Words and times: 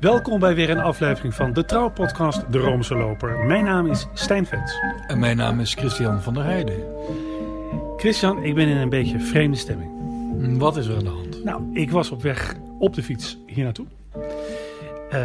Welkom 0.00 0.40
bij 0.40 0.54
weer 0.54 0.70
een 0.70 0.80
aflevering 0.80 1.34
van 1.34 1.52
de 1.52 1.64
Trouwpodcast 1.64 2.52
De 2.52 2.58
Roomse 2.58 2.94
Loper. 2.94 3.38
Mijn 3.38 3.64
naam 3.64 3.86
is 3.86 4.06
Stijn 4.12 4.46
Vets. 4.46 4.78
En 5.06 5.18
mijn 5.18 5.36
naam 5.36 5.60
is 5.60 5.74
Christian 5.74 6.22
van 6.22 6.34
der 6.34 6.44
Heijden. 6.44 6.84
Christian, 7.96 8.44
ik 8.44 8.54
ben 8.54 8.68
in 8.68 8.76
een 8.76 8.88
beetje 8.88 9.20
vreemde 9.20 9.56
stemming. 9.56 9.90
Wat 10.58 10.76
is 10.76 10.86
er 10.86 10.96
aan 10.96 11.04
de 11.04 11.10
hand? 11.10 11.44
Nou, 11.44 11.62
ik 11.72 11.90
was 11.90 12.10
op 12.10 12.22
weg 12.22 12.54
op 12.78 12.94
de 12.94 13.02
fiets 13.02 13.38
hier 13.46 13.64
naartoe. 13.64 13.86
Uh, 14.16 15.20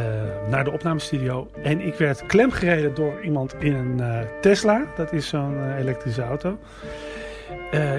naar 0.49 0.63
de 0.63 0.71
opnamestudio. 0.71 1.49
En 1.63 1.81
ik 1.81 1.95
werd 1.95 2.25
klemgereden 2.25 2.95
door 2.95 3.23
iemand 3.23 3.55
in 3.59 3.73
een 3.73 3.97
uh, 3.97 4.19
Tesla. 4.41 4.85
Dat 4.95 5.13
is 5.13 5.27
zo'n 5.27 5.53
uh, 5.53 5.79
elektrische 5.79 6.21
auto. 6.21 6.57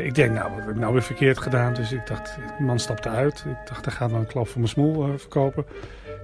ik 0.03 0.15
denk, 0.15 0.33
nou, 0.33 0.51
wat 0.51 0.59
heb 0.59 0.69
ik 0.69 0.77
nou 0.77 0.93
weer 0.93 1.03
verkeerd 1.03 1.39
gedaan? 1.39 1.75
Dus 1.75 1.93
ik 1.93 2.07
dacht, 2.07 2.39
de 2.59 2.65
man 2.65 2.79
stapte 2.79 3.09
uit. 3.09 3.45
Ik 3.49 3.69
dacht, 3.69 3.85
hij 3.85 3.95
gaat 3.95 4.11
wel 4.11 4.21
een 4.21 4.27
klap 4.27 4.49
voor 4.49 4.61
mijn 4.61 4.73
smoel 4.73 5.19
verkopen. 5.19 5.65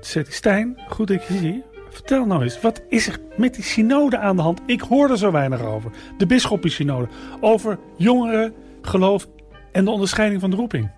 Zei 0.07 0.25
hij, 0.25 0.33
Stijn, 0.35 0.79
goed 0.89 1.07
dat 1.09 1.17
ik 1.17 1.23
je 1.23 1.39
zie. 1.39 1.63
Vertel 1.91 2.27
nou 2.27 2.43
eens, 2.43 2.61
wat 2.61 2.83
is 2.89 3.09
er 3.09 3.19
met 3.37 3.55
die 3.55 3.65
synode 3.65 4.19
aan 4.19 4.37
de 4.37 4.43
hand? 4.43 4.61
Ik 4.67 4.81
hoor 4.81 5.11
er 5.11 5.19
zo 5.19 5.31
weinig 5.31 5.61
over. 5.61 5.91
De 6.19 6.27
bisschoppensynode. 6.27 7.09
Over 7.41 7.79
jongeren, 7.97 8.55
geloof 8.83 9.29
en 9.73 9.85
de 9.85 9.91
onderscheiding 9.91 10.41
van 10.41 10.51
de 10.51 10.57
roeping. 10.57 10.91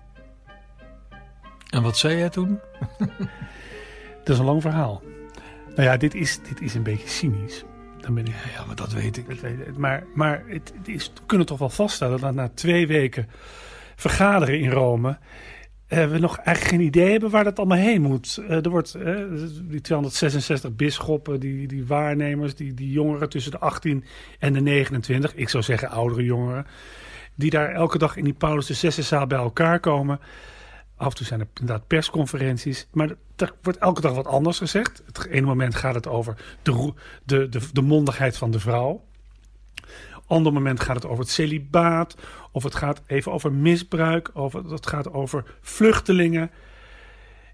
En 1.69 1.81
wat 1.81 1.97
zei 1.97 2.17
jij 2.17 2.29
toen? 2.29 2.59
Dat 4.23 4.33
is 4.33 4.39
een 4.39 4.45
lang 4.45 4.61
verhaal. 4.61 5.01
Nou 5.75 5.87
ja, 5.89 5.97
dit 5.97 6.13
is, 6.13 6.39
dit 6.47 6.61
is 6.61 6.73
een 6.73 6.83
beetje 6.83 7.07
cynisch. 7.07 7.63
Dan 7.99 8.13
ben 8.13 8.25
ik, 8.25 8.33
ja, 8.33 8.51
ja 8.59 8.65
maar 8.65 8.75
dat 8.75 8.93
weet 8.93 9.17
ik. 9.17 9.27
weet 9.27 9.77
Maar, 9.77 10.03
maar 10.13 10.43
het, 10.47 10.73
het 10.77 10.87
is, 10.87 11.11
we 11.13 11.21
kunnen 11.25 11.47
toch 11.47 11.59
wel 11.59 11.69
vaststellen 11.69 12.19
dat 12.19 12.33
na 12.33 12.49
twee 12.53 12.87
weken 12.87 13.29
vergaderen 13.95 14.59
in 14.59 14.69
Rome 14.69 15.17
uh, 15.89 16.11
we 16.11 16.19
nog 16.19 16.37
eigenlijk 16.37 16.75
geen 16.75 16.87
idee 16.87 17.11
hebben 17.11 17.29
waar 17.29 17.43
dat 17.43 17.57
allemaal 17.57 17.77
heen 17.77 18.01
moet. 18.01 18.37
Uh, 18.41 18.65
er 18.65 18.69
wordt 18.69 18.95
uh, 18.95 19.03
die 19.63 19.81
266 19.81 20.75
bisschoppen, 20.75 21.39
die, 21.39 21.67
die 21.67 21.85
waarnemers, 21.85 22.55
die, 22.55 22.73
die 22.73 22.91
jongeren 22.91 23.29
tussen 23.29 23.51
de 23.51 23.59
18 23.59 24.03
en 24.39 24.53
de 24.53 24.61
29, 24.61 25.35
ik 25.35 25.49
zou 25.49 25.63
zeggen 25.63 25.89
oudere 25.89 26.23
jongeren, 26.23 26.65
die 27.35 27.49
daar 27.49 27.71
elke 27.71 27.97
dag 27.97 28.15
in 28.15 28.23
die 28.23 28.33
Paulus 28.33 28.65
de 28.65 28.73
Zessenzaal 28.73 29.27
bij 29.27 29.37
elkaar 29.37 29.79
komen. 29.79 30.19
Af 30.97 31.09
en 31.09 31.15
toe 31.15 31.25
zijn 31.25 31.39
er 31.39 31.47
inderdaad 31.59 31.87
persconferenties, 31.87 32.87
maar 32.91 33.09
er 33.35 33.53
wordt 33.61 33.79
elke 33.79 34.01
dag 34.01 34.13
wat 34.13 34.27
anders 34.27 34.57
gezegd. 34.57 35.03
Het 35.05 35.25
ene 35.25 35.45
moment 35.45 35.75
gaat 35.75 35.95
het 35.95 36.07
over 36.07 36.57
de, 36.61 36.93
de, 37.23 37.49
de, 37.49 37.59
de 37.73 37.81
mondigheid 37.81 38.37
van 38.37 38.51
de 38.51 38.59
vrouw 38.59 39.03
ander 40.27 40.53
moment 40.53 40.79
gaat 40.79 40.95
het 40.95 41.05
over 41.05 41.19
het 41.19 41.29
celibaat. 41.29 42.15
Of 42.55 42.63
het 42.63 42.75
gaat 42.75 43.01
even 43.07 43.31
over 43.31 43.51
misbruik. 43.51 44.31
Of 44.33 44.53
het 44.53 44.87
gaat 44.87 45.13
over 45.13 45.43
vluchtelingen. 45.61 46.51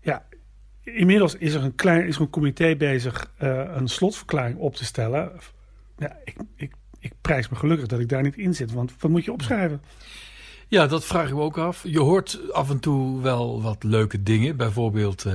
Ja, 0.01 0.25
inmiddels 0.83 1.35
is 1.35 1.53
er 1.53 1.63
een, 1.63 1.75
klein, 1.75 2.07
is 2.07 2.15
er 2.15 2.21
een 2.21 2.29
comité 2.29 2.75
bezig 2.75 3.31
uh, 3.43 3.63
een 3.75 3.87
slotverklaring 3.87 4.57
op 4.57 4.75
te 4.75 4.85
stellen. 4.85 5.31
Ja, 5.97 6.17
ik, 6.23 6.35
ik, 6.55 6.73
ik 6.99 7.13
prijs 7.21 7.49
me 7.49 7.55
gelukkig 7.55 7.87
dat 7.87 7.99
ik 7.99 8.09
daar 8.09 8.23
niet 8.23 8.37
in 8.37 8.55
zit. 8.55 8.71
Want 8.71 8.93
wat 8.99 9.11
moet 9.11 9.25
je 9.25 9.31
opschrijven? 9.31 9.81
Ja, 10.67 10.87
dat 10.87 11.05
vraag 11.05 11.29
ik 11.29 11.35
ook 11.35 11.57
af. 11.57 11.83
Je 11.87 11.99
hoort 11.99 12.51
af 12.51 12.69
en 12.69 12.79
toe 12.79 13.21
wel 13.21 13.61
wat 13.61 13.83
leuke 13.83 14.23
dingen. 14.23 14.57
Bijvoorbeeld 14.57 15.25
uh, 15.25 15.33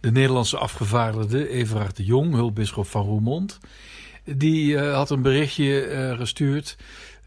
de 0.00 0.10
Nederlandse 0.10 0.58
afgevaardigde 0.58 1.48
Everard 1.48 1.96
de 1.96 2.04
Jong, 2.04 2.34
hulpbisschop 2.34 2.86
van 2.86 3.04
Roermond. 3.04 3.58
Die 4.24 4.74
uh, 4.74 4.94
had 4.94 5.10
een 5.10 5.22
berichtje 5.22 6.14
gestuurd. 6.18 6.76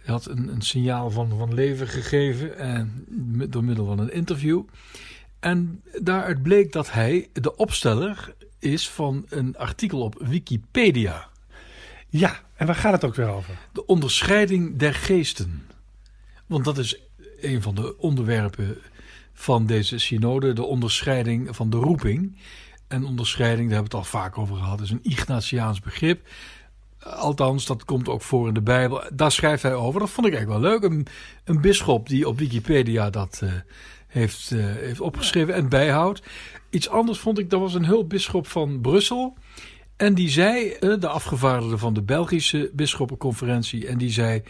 Hij 0.06 0.14
had 0.14 0.26
een, 0.26 0.48
een, 0.48 0.62
signaal 0.62 1.12
van, 1.12 1.38
van 1.38 1.54
leven 1.54 1.88
gegeven 1.88 2.58
en, 2.58 3.06
door 3.50 3.64
middel 3.64 3.86
van 3.86 4.00
een 4.00 4.14
interview. 4.14 4.64
En 5.40 5.82
daaruit 6.02 6.44
bleek 6.44 6.72
dat 6.72 6.92
hij 6.92 7.30
de 7.34 7.56
opsteller 7.56 8.36
is 8.60 8.90
van 8.90 9.26
een 9.30 9.58
artikel 9.58 10.02
op 10.02 10.16
Wikipedia. 10.20 11.28
Ja, 12.10 12.40
en 12.56 12.66
waar 12.66 12.76
gaat 12.76 12.92
het 12.92 13.04
ook 13.04 13.16
weer 13.16 13.28
over? 13.28 13.58
De 13.74 13.86
onderscheiding 13.86 14.78
der 14.78 14.94
geesten. 14.94 15.68
Want 16.46 16.66
dat 16.66 16.78
is 16.78 17.00
een 17.40 17.62
van 17.62 17.76
de 17.76 17.98
onderwerpen 17.98 18.78
van 19.34 19.66
deze 19.66 19.98
synode, 19.98 20.54
de 20.54 20.64
onderscheiding 20.64 21.56
van 21.56 21.70
de 21.70 21.78
roeping. 21.78 22.38
En 22.88 23.06
onderscheiding, 23.06 23.70
daar 23.70 23.78
hebben 23.78 23.92
we 23.92 23.98
het 23.98 24.14
al 24.14 24.20
vaak 24.20 24.38
over 24.38 24.56
gehad, 24.56 24.82
is 24.82 24.92
een 24.92 25.04
Ignatiaans 25.04 25.80
begrip. 25.80 26.28
Althans, 27.06 27.66
dat 27.66 27.86
komt 27.86 28.10
ook 28.10 28.22
voor 28.22 28.48
in 28.48 28.54
de 28.54 28.62
Bijbel. 28.62 29.04
Daar 29.14 29.32
schrijft 29.32 29.64
hij 29.64 29.74
over. 29.74 30.00
Dat 30.00 30.10
vond 30.10 30.28
ik 30.28 30.34
eigenlijk 30.34 30.64
wel 30.64 30.72
leuk. 30.72 30.84
Een, 30.84 31.08
een 31.44 31.62
bisschop 31.62 32.10
die 32.10 32.28
op 32.28 32.40
Wikipedia 32.40 33.10
dat 33.10 33.42
uh, 33.44 33.52
heeft, 34.08 34.52
uh, 34.52 34.66
heeft 34.66 35.00
opgeschreven 35.00 35.54
en 35.54 35.70
bijhoudt. 35.70 36.22
Iets 36.70 36.90
anders 36.90 37.20
vond 37.20 37.40
ik, 37.40 37.50
dat 37.50 37.60
was 37.60 37.74
een 37.74 37.86
hulpbisschop 37.86 38.48
van 38.48 38.82
Brussel. 38.82 39.38
En 39.96 40.14
die 40.14 40.30
zei, 40.30 40.76
uh, 40.80 41.00
de 41.00 41.08
afgevaardigde 41.08 41.78
van 41.78 41.94
de 41.94 42.02
Belgische 42.02 42.72
bisschoppenconferentie, 42.74 43.88
en 43.88 43.98
die 43.98 44.12
zei 44.12 44.44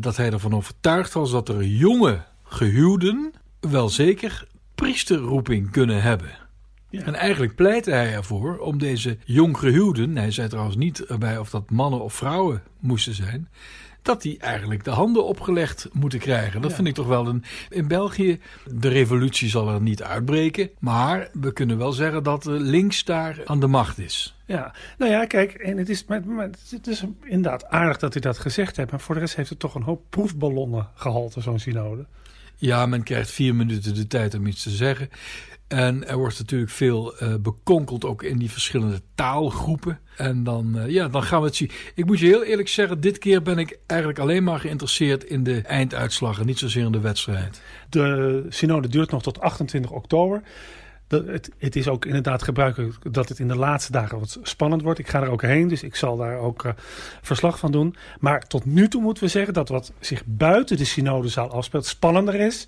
dat 0.00 0.16
hij 0.16 0.30
ervan 0.30 0.54
overtuigd 0.54 1.12
was 1.12 1.30
dat 1.30 1.48
er 1.48 1.64
jonge 1.64 2.22
gehuwden 2.44 3.32
wel 3.60 3.88
zeker 3.88 4.46
priesterroeping 4.74 5.70
kunnen 5.70 6.02
hebben. 6.02 6.41
En 6.92 7.14
eigenlijk 7.14 7.54
pleitte 7.54 7.90
hij 7.90 8.14
ervoor 8.14 8.58
om 8.58 8.78
deze 8.78 9.16
jonggehuwden, 9.24 10.16
hij 10.16 10.30
zei 10.30 10.48
trouwens 10.48 10.76
niet 10.76 11.04
erbij 11.04 11.38
of 11.38 11.50
dat 11.50 11.70
mannen 11.70 12.00
of 12.00 12.14
vrouwen 12.14 12.62
moesten 12.78 13.14
zijn, 13.14 13.48
dat 14.02 14.22
die 14.22 14.38
eigenlijk 14.38 14.84
de 14.84 14.90
handen 14.90 15.24
opgelegd 15.24 15.88
moeten 15.92 16.18
krijgen. 16.18 16.60
Dat 16.60 16.72
vind 16.72 16.88
ik 16.88 16.94
toch 16.94 17.06
wel 17.06 17.26
een. 17.26 17.44
In 17.70 17.88
België, 17.88 18.40
de 18.74 18.88
revolutie 18.88 19.48
zal 19.48 19.68
er 19.68 19.80
niet 19.80 20.02
uitbreken. 20.02 20.70
Maar 20.78 21.28
we 21.32 21.52
kunnen 21.52 21.78
wel 21.78 21.92
zeggen 21.92 22.22
dat 22.22 22.44
links 22.44 23.04
daar 23.04 23.40
aan 23.44 23.60
de 23.60 23.66
macht 23.66 23.98
is. 23.98 24.36
Ja, 24.46 24.74
nou 24.98 25.10
ja, 25.10 25.26
kijk, 25.26 25.52
en 25.52 25.76
het 25.76 25.88
is, 25.88 26.04
maar, 26.04 26.22
het 26.70 26.86
is 26.86 27.04
inderdaad 27.22 27.64
aardig 27.64 27.98
dat 27.98 28.12
hij 28.12 28.22
dat 28.22 28.38
gezegd 28.38 28.76
heeft. 28.76 28.90
Maar 28.90 29.00
voor 29.00 29.14
de 29.14 29.20
rest 29.20 29.36
heeft 29.36 29.50
het 29.50 29.58
toch 29.58 29.74
een 29.74 29.82
hoop 29.82 30.02
proefballonnen 30.10 30.88
gehalte, 30.94 31.40
zo'n 31.40 31.58
synode. 31.58 32.06
Ja, 32.56 32.86
men 32.86 33.02
krijgt 33.02 33.30
vier 33.30 33.54
minuten 33.54 33.94
de 33.94 34.06
tijd 34.06 34.34
om 34.34 34.46
iets 34.46 34.62
te 34.62 34.70
zeggen. 34.70 35.08
En 35.72 36.08
er 36.08 36.16
wordt 36.16 36.38
natuurlijk 36.38 36.70
veel 36.70 37.14
uh, 37.22 37.34
bekonkeld 37.40 38.04
ook 38.04 38.22
in 38.22 38.38
die 38.38 38.50
verschillende 38.50 39.00
taalgroepen. 39.14 39.98
En 40.16 40.44
dan, 40.44 40.78
uh, 40.78 40.88
ja, 40.88 41.08
dan 41.08 41.22
gaan 41.22 41.40
we 41.40 41.46
het 41.46 41.56
zien. 41.56 41.70
Ik 41.94 42.06
moet 42.06 42.18
je 42.18 42.26
heel 42.26 42.44
eerlijk 42.44 42.68
zeggen, 42.68 43.00
dit 43.00 43.18
keer 43.18 43.42
ben 43.42 43.58
ik 43.58 43.78
eigenlijk 43.86 44.18
alleen 44.18 44.44
maar 44.44 44.60
geïnteresseerd 44.60 45.24
in 45.24 45.42
de 45.42 45.60
einduitslag 45.60 46.40
en 46.40 46.46
niet 46.46 46.58
zozeer 46.58 46.84
in 46.84 46.92
de 46.92 47.00
wedstrijd. 47.00 47.62
De 47.88 48.46
synode 48.48 48.88
duurt 48.88 49.10
nog 49.10 49.22
tot 49.22 49.40
28 49.40 49.90
oktober. 49.90 50.42
het, 51.58 51.76
is 51.76 51.88
ook 51.88 52.04
inderdaad 52.04 52.42
gebruikelijk 52.42 53.14
dat 53.14 53.28
het 53.28 53.38
in 53.38 53.48
de 53.48 53.56
laatste 53.56 53.92
dagen 53.92 54.18
wat 54.18 54.38
spannend 54.42 54.82
wordt. 54.82 54.98
Ik 54.98 55.08
ga 55.08 55.22
er 55.22 55.30
ook 55.30 55.42
heen, 55.42 55.68
dus 55.68 55.82
ik 55.82 55.96
zal 55.96 56.16
daar 56.16 56.38
ook 56.38 56.64
uh, 56.64 56.72
verslag 57.22 57.58
van 57.58 57.72
doen. 57.72 57.96
Maar 58.20 58.46
tot 58.46 58.64
nu 58.64 58.88
toe 58.88 59.02
moeten 59.02 59.24
we 59.24 59.30
zeggen 59.30 59.54
dat 59.54 59.68
wat 59.68 59.92
zich 60.00 60.22
buiten 60.26 60.76
de 60.76 60.84
synodezaal 60.84 61.50
afspeelt 61.50 61.86
spannender 61.86 62.34
is 62.34 62.66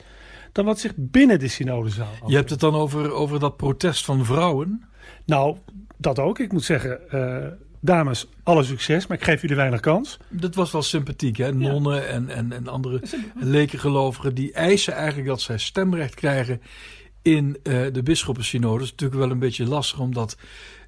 dan 0.55 0.65
wat 0.65 0.79
zich 0.79 0.93
binnen 0.97 1.39
de 1.39 1.49
synodezaal 1.49 2.07
afspeelt. 2.07 2.31
Je 2.31 2.37
hebt 2.37 2.51
het 2.51 2.61
dan 2.61 2.75
over, 2.75 3.13
over 3.13 3.41
dat 3.41 3.57
protest 3.57 4.05
van 4.05 4.25
vrouwen? 4.25 4.85
Nou, 5.25 5.57
dat 5.97 6.19
ook. 6.19 6.39
Ik 6.39 6.53
moet 6.53 6.65
zeggen, 6.65 7.01
uh, 7.13 7.47
dames, 7.81 8.27
alle 8.43 8.63
succes, 8.63 9.07
maar 9.07 9.17
ik 9.17 9.25
geef 9.25 9.41
jullie 9.41 9.57
weinig 9.57 9.81
kans. 9.81 10.17
Dat 10.29 10.55
was 10.55 10.73
wel 10.73 10.83
sympathiek, 10.83 11.37
hè? 11.37 11.53
Nonnen 11.53 12.09
en, 12.09 12.29
en, 12.29 12.53
en 12.53 12.69
andere 12.69 13.03
lekengelovigen 13.35 14.35
die 14.35 14.53
eisen 14.53 14.95
eigenlijk 14.95 15.29
dat 15.29 15.41
zij 15.41 15.59
stemrecht 15.59 16.15
krijgen 16.15 16.61
in 17.23 17.59
uh, 17.63 17.87
de 17.93 18.03
bisschoppensynode. 18.03 18.79
Dat 18.79 18.85
is 18.85 18.91
natuurlijk 18.91 19.21
wel 19.21 19.31
een 19.31 19.39
beetje 19.39 19.67
lastig, 19.67 19.99
omdat 19.99 20.37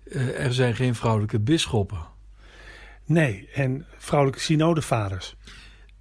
uh, 0.04 0.44
er 0.44 0.54
zijn 0.54 0.74
geen 0.74 0.94
vrouwelijke 0.94 1.40
bisschoppen. 1.40 2.00
Nee, 3.04 3.48
en 3.54 3.86
vrouwelijke 3.98 4.42
synodevaders. 4.42 5.36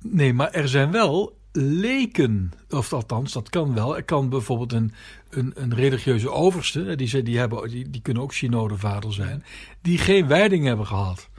Nee, 0.01 0.33
maar 0.33 0.51
er 0.51 0.67
zijn 0.67 0.91
wel 0.91 1.37
leken, 1.55 2.51
of 2.69 2.93
althans, 2.93 3.33
dat 3.33 3.49
kan 3.49 3.73
wel. 3.73 3.95
Er 3.95 4.03
kan 4.03 4.29
bijvoorbeeld 4.29 4.73
een, 4.73 4.93
een, 5.29 5.51
een 5.55 5.75
religieuze 5.75 6.31
overste, 6.31 6.95
die, 6.95 7.23
die, 7.23 7.37
hebben, 7.37 7.69
die, 7.69 7.89
die 7.89 8.01
kunnen 8.01 8.23
ook 8.23 8.33
synodevader 8.33 9.13
zijn, 9.13 9.43
die 9.81 9.97
geen 9.97 10.27
wijding 10.27 10.65
hebben 10.65 10.87
gehad. 10.87 11.29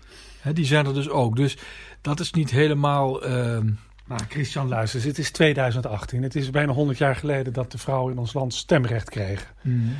die 0.52 0.64
zijn 0.64 0.86
er 0.86 0.94
dus 0.94 1.08
ook. 1.08 1.36
Dus 1.36 1.56
dat 2.00 2.20
is 2.20 2.32
niet 2.32 2.50
helemaal. 2.50 3.28
Uh... 3.28 3.58
Maar 4.06 4.26
Christian, 4.28 4.68
luister, 4.68 5.04
het 5.04 5.18
is 5.18 5.30
2018. 5.30 6.22
Het 6.22 6.34
is 6.34 6.50
bijna 6.50 6.72
100 6.72 6.98
jaar 6.98 7.16
geleden 7.16 7.52
dat 7.52 7.72
de 7.72 7.78
vrouwen 7.78 8.12
in 8.12 8.18
ons 8.18 8.32
land 8.32 8.54
stemrecht 8.54 9.10
kregen. 9.10 9.46
Mm. 9.62 9.92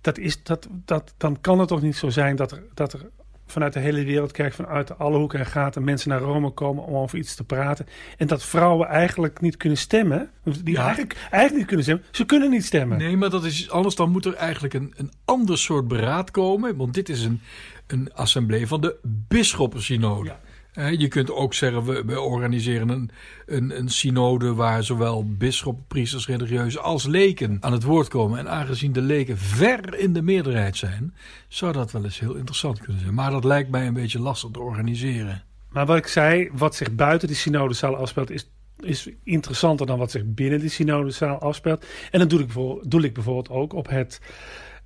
Dat 0.00 0.18
is, 0.18 0.42
dat, 0.42 0.68
dat, 0.70 1.14
dan 1.16 1.40
kan 1.40 1.58
het 1.58 1.68
toch 1.68 1.82
niet 1.82 1.96
zo 1.96 2.08
zijn 2.08 2.36
dat 2.36 2.52
er, 2.52 2.62
dat 2.74 2.92
er 2.92 3.10
vanuit 3.46 3.72
de 3.72 3.80
hele 3.80 4.04
wereld, 4.04 4.32
kijk, 4.32 4.54
vanuit 4.54 4.98
alle 4.98 5.18
hoeken 5.18 5.38
en 5.38 5.46
gaten 5.46 5.84
mensen 5.84 6.08
naar 6.08 6.20
Rome 6.20 6.50
komen 6.50 6.84
om 6.84 6.94
over 6.94 7.18
iets 7.18 7.34
te 7.34 7.44
praten. 7.44 7.86
En 8.16 8.26
dat 8.26 8.44
vrouwen 8.44 8.88
eigenlijk 8.88 9.40
niet 9.40 9.56
kunnen 9.56 9.78
stemmen. 9.78 10.30
Die 10.62 10.76
eigenlijk, 10.78 11.16
eigenlijk 11.30 11.56
niet 11.56 11.66
kunnen 11.66 11.84
stemmen. 11.84 12.04
Ze 12.10 12.24
kunnen 12.24 12.50
niet 12.50 12.64
stemmen. 12.64 12.98
Nee, 12.98 13.16
maar 13.16 13.30
dat 13.30 13.44
is 13.44 13.70
anders. 13.70 13.94
Dan 13.94 14.10
moet 14.10 14.24
er 14.24 14.34
eigenlijk 14.34 14.74
een, 14.74 14.94
een 14.96 15.12
ander 15.24 15.58
soort 15.58 15.88
beraad 15.88 16.30
komen. 16.30 16.76
Want 16.76 16.94
dit 16.94 17.08
is 17.08 17.24
een, 17.24 17.40
een 17.86 18.10
assemblee 18.14 18.66
van 18.66 18.80
de 18.80 18.96
bisschoppensynode. 19.02 20.28
Ja. 20.28 20.40
Je 20.76 21.08
kunt 21.08 21.30
ook 21.30 21.54
zeggen, 21.54 22.06
we, 22.06 22.20
organiseren 22.20 22.88
een, 22.88 23.10
een, 23.46 23.78
een, 23.78 23.88
synode 23.88 24.54
waar 24.54 24.84
zowel 24.84 25.24
bisschoppen, 25.36 25.84
priesters, 25.88 26.26
religieuzen 26.26 26.82
als 26.82 27.06
leken 27.06 27.56
aan 27.60 27.72
het 27.72 27.82
woord 27.82 28.08
komen. 28.08 28.38
En 28.38 28.48
aangezien 28.48 28.92
de 28.92 29.00
leken 29.00 29.38
ver 29.38 29.98
in 29.98 30.12
de 30.12 30.22
meerderheid 30.22 30.76
zijn, 30.76 31.14
zou 31.48 31.72
dat 31.72 31.92
wel 31.92 32.04
eens 32.04 32.20
heel 32.20 32.34
interessant 32.34 32.80
kunnen 32.80 33.02
zijn. 33.02 33.14
Maar 33.14 33.30
dat 33.30 33.44
lijkt 33.44 33.70
mij 33.70 33.86
een 33.86 33.94
beetje 33.94 34.20
lastig 34.20 34.50
te 34.50 34.60
organiseren. 34.60 35.42
Maar 35.68 35.86
wat 35.86 35.96
ik 35.96 36.06
zei, 36.06 36.50
wat 36.52 36.74
zich 36.74 36.94
buiten 36.94 37.28
de 37.28 37.34
synodezaal 37.34 37.96
afspeelt, 37.96 38.30
is, 38.30 38.50
is 38.80 39.10
interessanter 39.24 39.86
dan 39.86 39.98
wat 39.98 40.10
zich 40.10 40.22
binnen 40.24 40.60
de 40.60 40.68
synodezaal 40.68 41.38
afspeelt. 41.38 41.86
En 42.10 42.18
dan 42.18 42.28
doe 42.28 42.40
ik, 42.40 42.52
doe 42.90 43.04
ik 43.04 43.14
bijvoorbeeld 43.14 43.50
ook 43.50 43.72
op 43.72 43.88
het 43.88 44.20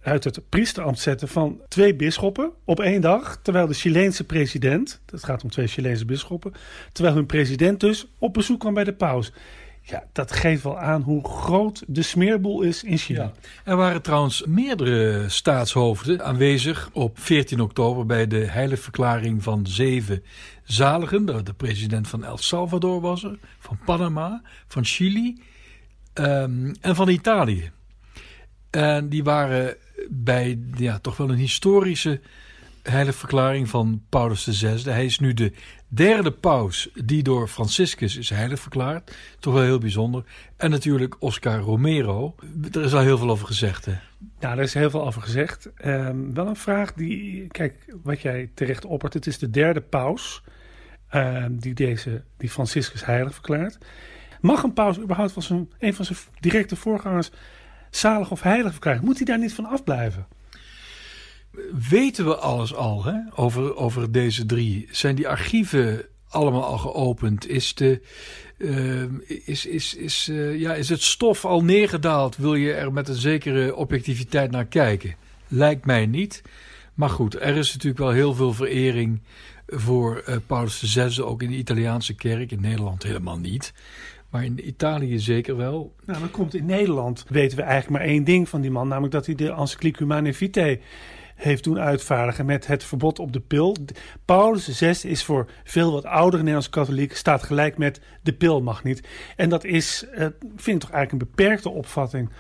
uit 0.02 0.25
het 0.25 0.49
priesterambt 0.49 0.99
zetten 0.99 1.29
van 1.29 1.61
twee 1.69 1.94
bisschoppen 1.94 2.52
op 2.64 2.81
één 2.81 3.00
dag. 3.00 3.38
Terwijl 3.43 3.67
de 3.67 3.75
Chileense 3.75 4.25
president, 4.25 5.00
het 5.11 5.25
gaat 5.25 5.43
om 5.43 5.50
twee 5.50 5.67
Chileense 5.67 6.05
bisschoppen, 6.05 6.52
terwijl 6.93 7.14
hun 7.14 7.26
president 7.26 7.81
dus 7.81 8.06
op 8.19 8.35
bezoek 8.35 8.61
kwam 8.61 8.75
bij 8.75 8.85
de 8.85 8.94
paus. 8.94 9.32
Ja, 9.82 10.05
dat 10.12 10.32
geeft 10.32 10.62
wel 10.62 10.79
aan 10.79 11.02
hoe 11.02 11.29
groot 11.29 11.82
de 11.87 12.02
smeerboel 12.02 12.62
is 12.62 12.85
in 12.85 12.99
China. 12.99 13.32
Er 13.64 13.76
waren 13.76 14.02
trouwens 14.02 14.44
meerdere 14.47 15.29
staatshoofden 15.29 16.25
aanwezig 16.25 16.91
op 16.93 17.19
14 17.19 17.61
oktober 17.61 18.06
bij 18.06 18.26
de 18.26 18.44
heilige 18.44 18.82
verklaring 18.82 19.43
van 19.43 19.67
zeven 19.67 20.25
zaligen. 20.64 21.26
De 21.26 21.55
president 21.56 22.08
van 22.08 22.25
El 22.25 22.37
Salvador 22.37 23.00
was 23.00 23.25
er, 23.25 23.38
van 23.58 23.79
Panama, 23.85 24.43
van 24.67 24.85
Chili 24.85 25.43
um, 26.14 26.75
en 26.81 26.94
van 26.94 27.08
Italië. 27.08 27.70
En 28.70 29.08
die 29.08 29.25
waren 29.25 29.76
bij 30.08 30.58
ja, 30.76 30.99
toch 30.99 31.17
wel 31.17 31.31
een 31.31 31.37
historische 31.37 32.20
heilige 32.82 33.19
verklaring 33.19 33.69
van 33.69 34.02
Paulus 34.08 34.44
VI. 34.44 34.91
Hij 34.91 35.05
is 35.05 35.19
nu 35.19 35.35
de 35.35 35.52
derde 35.88 36.31
paus 36.31 36.91
die 37.05 37.23
door 37.23 37.49
Franciscus 37.49 38.17
is 38.17 38.31
heilig 38.31 38.61
verklaard. 38.61 39.17
Toch 39.38 39.55
wel 39.55 39.62
heel 39.62 39.79
bijzonder. 39.79 40.25
En 40.56 40.70
natuurlijk 40.70 41.17
Oscar 41.19 41.58
Romero. 41.58 42.35
Er 42.73 42.85
is 42.85 42.94
al 42.94 43.00
heel 43.00 43.19
veel 43.19 43.31
over 43.31 43.47
gezegd. 43.47 43.85
Hè? 43.85 43.94
Ja, 44.41 44.52
er 44.52 44.62
is 44.62 44.75
heel 44.75 44.91
veel 44.91 45.06
over 45.06 45.23
gezegd. 45.23 45.70
Um, 45.85 46.35
wel 46.35 46.47
een 46.47 46.56
vraag 46.56 46.93
die, 46.93 47.47
kijk, 47.47 47.75
wat 48.02 48.20
jij 48.20 48.50
terecht 48.55 48.85
oppert. 48.85 49.14
Het 49.14 49.26
is 49.26 49.38
de 49.38 49.50
derde 49.50 49.81
paus 49.81 50.43
um, 51.14 51.58
die, 51.58 51.75
deze, 51.75 52.23
die 52.37 52.50
Franciscus 52.50 53.05
heilig 53.05 53.32
verklaart. 53.32 53.79
Mag 54.41 54.62
een 54.62 54.73
paus 54.73 54.99
überhaupt 54.99 55.32
van 55.32 55.43
zijn, 55.43 55.70
een 55.79 55.94
van 55.94 56.05
zijn 56.05 56.19
directe 56.41 56.76
voorgangers 56.76 57.31
zalig 57.91 58.31
of 58.31 58.43
heilig 58.43 58.73
verklaren? 58.73 59.05
Moet 59.05 59.17
hij 59.17 59.27
daar 59.27 59.39
niet 59.39 59.55
van 59.55 59.67
afblijven? 59.67 60.27
Weten 61.89 62.25
we 62.25 62.37
alles 62.37 62.75
al 62.75 63.05
hè? 63.05 63.19
Over, 63.35 63.77
over 63.77 64.13
deze 64.13 64.47
drie? 64.47 64.89
Zijn 64.91 65.15
die 65.15 65.29
archieven 65.29 66.05
allemaal 66.29 66.65
al 66.65 66.79
geopend? 66.79 67.49
Is, 67.49 67.75
de, 67.75 68.01
uh, 68.59 69.03
is, 69.45 69.67
is, 69.67 69.95
is, 69.95 70.29
uh, 70.29 70.61
ja, 70.61 70.75
is 70.75 70.89
het 70.89 71.03
stof 71.03 71.45
al 71.45 71.65
neergedaald? 71.65 72.37
Wil 72.37 72.55
je 72.55 72.73
er 72.73 72.93
met 72.93 73.09
een 73.09 73.15
zekere 73.15 73.75
objectiviteit 73.75 74.51
naar 74.51 74.67
kijken? 74.67 75.15
Lijkt 75.49 75.87
mij 75.87 76.07
niet. 76.07 76.43
Maar 76.95 77.11
goed, 77.11 77.35
er 77.35 77.57
is 77.57 77.73
natuurlijk 77.73 78.01
wel 78.01 78.11
heel 78.11 78.35
veel 78.35 78.53
verering 78.53 79.21
voor 79.67 80.23
uh, 80.29 80.37
Paulus 80.47 80.79
VI, 80.79 81.23
ook 81.23 81.43
in 81.43 81.51
de 81.51 81.57
Italiaanse 81.57 82.15
kerk. 82.15 82.51
In 82.51 82.61
Nederland 82.61 83.03
helemaal 83.03 83.39
niet. 83.39 83.73
Maar 84.31 84.44
in 84.44 84.69
Italië 84.69 85.19
zeker 85.19 85.56
wel. 85.56 85.94
Nou, 86.05 86.21
dan 86.21 86.31
komt 86.31 86.55
in 86.55 86.67
Nederland, 86.67 87.25
weten 87.29 87.56
we 87.56 87.62
eigenlijk 87.62 88.03
maar 88.03 88.09
één 88.12 88.25
ding 88.25 88.49
van 88.49 88.61
die 88.61 88.71
man. 88.71 88.88
Namelijk 88.88 89.12
dat 89.12 89.27
hij 89.27 89.35
de 89.35 89.53
encycliek 89.53 89.99
Humane 89.99 90.35
Vitae 90.35 90.81
heeft 91.35 91.65
doen 91.65 91.79
uitvaardigen 91.79 92.47
met 92.47 92.67
het 92.67 92.85
verbod 92.85 93.19
op 93.19 93.32
de 93.32 93.41
pil. 93.41 93.77
Paulus 94.25 94.79
VI 94.79 95.09
is 95.09 95.25
voor 95.25 95.50
veel 95.65 95.93
wat 95.93 96.05
oudere 96.05 96.37
Nederlandse 96.37 96.71
katholieken 96.71 97.17
staat 97.17 97.43
gelijk 97.43 97.79
met 97.79 98.00
de 98.23 98.32
pil 98.32 98.62
mag 98.62 98.85
niet. 98.85 99.09
En 99.37 99.49
dat 99.49 99.65
is, 99.65 100.05
uh, 100.12 100.19
vind 100.56 100.76
ik 100.76 100.81
toch 100.81 100.91
eigenlijk 100.91 101.12
een 101.12 101.31
beperkte 101.35 101.69
opvatting. 101.69 102.31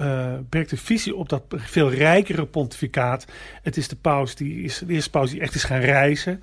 Uh, 0.00 0.36
beperkte 0.36 0.76
visie 0.76 1.16
op 1.16 1.28
dat 1.28 1.42
veel 1.48 1.90
rijkere 1.90 2.46
pontificaat. 2.46 3.26
Het 3.62 3.76
is 3.76 3.88
de 3.88 3.96
paus 3.96 4.34
die 4.34 4.62
is 4.62 4.78
de 4.78 4.92
eerste 4.92 5.10
paus 5.10 5.30
die 5.30 5.40
echt 5.40 5.54
is 5.54 5.64
gaan 5.64 5.80
reizen. 5.80 6.42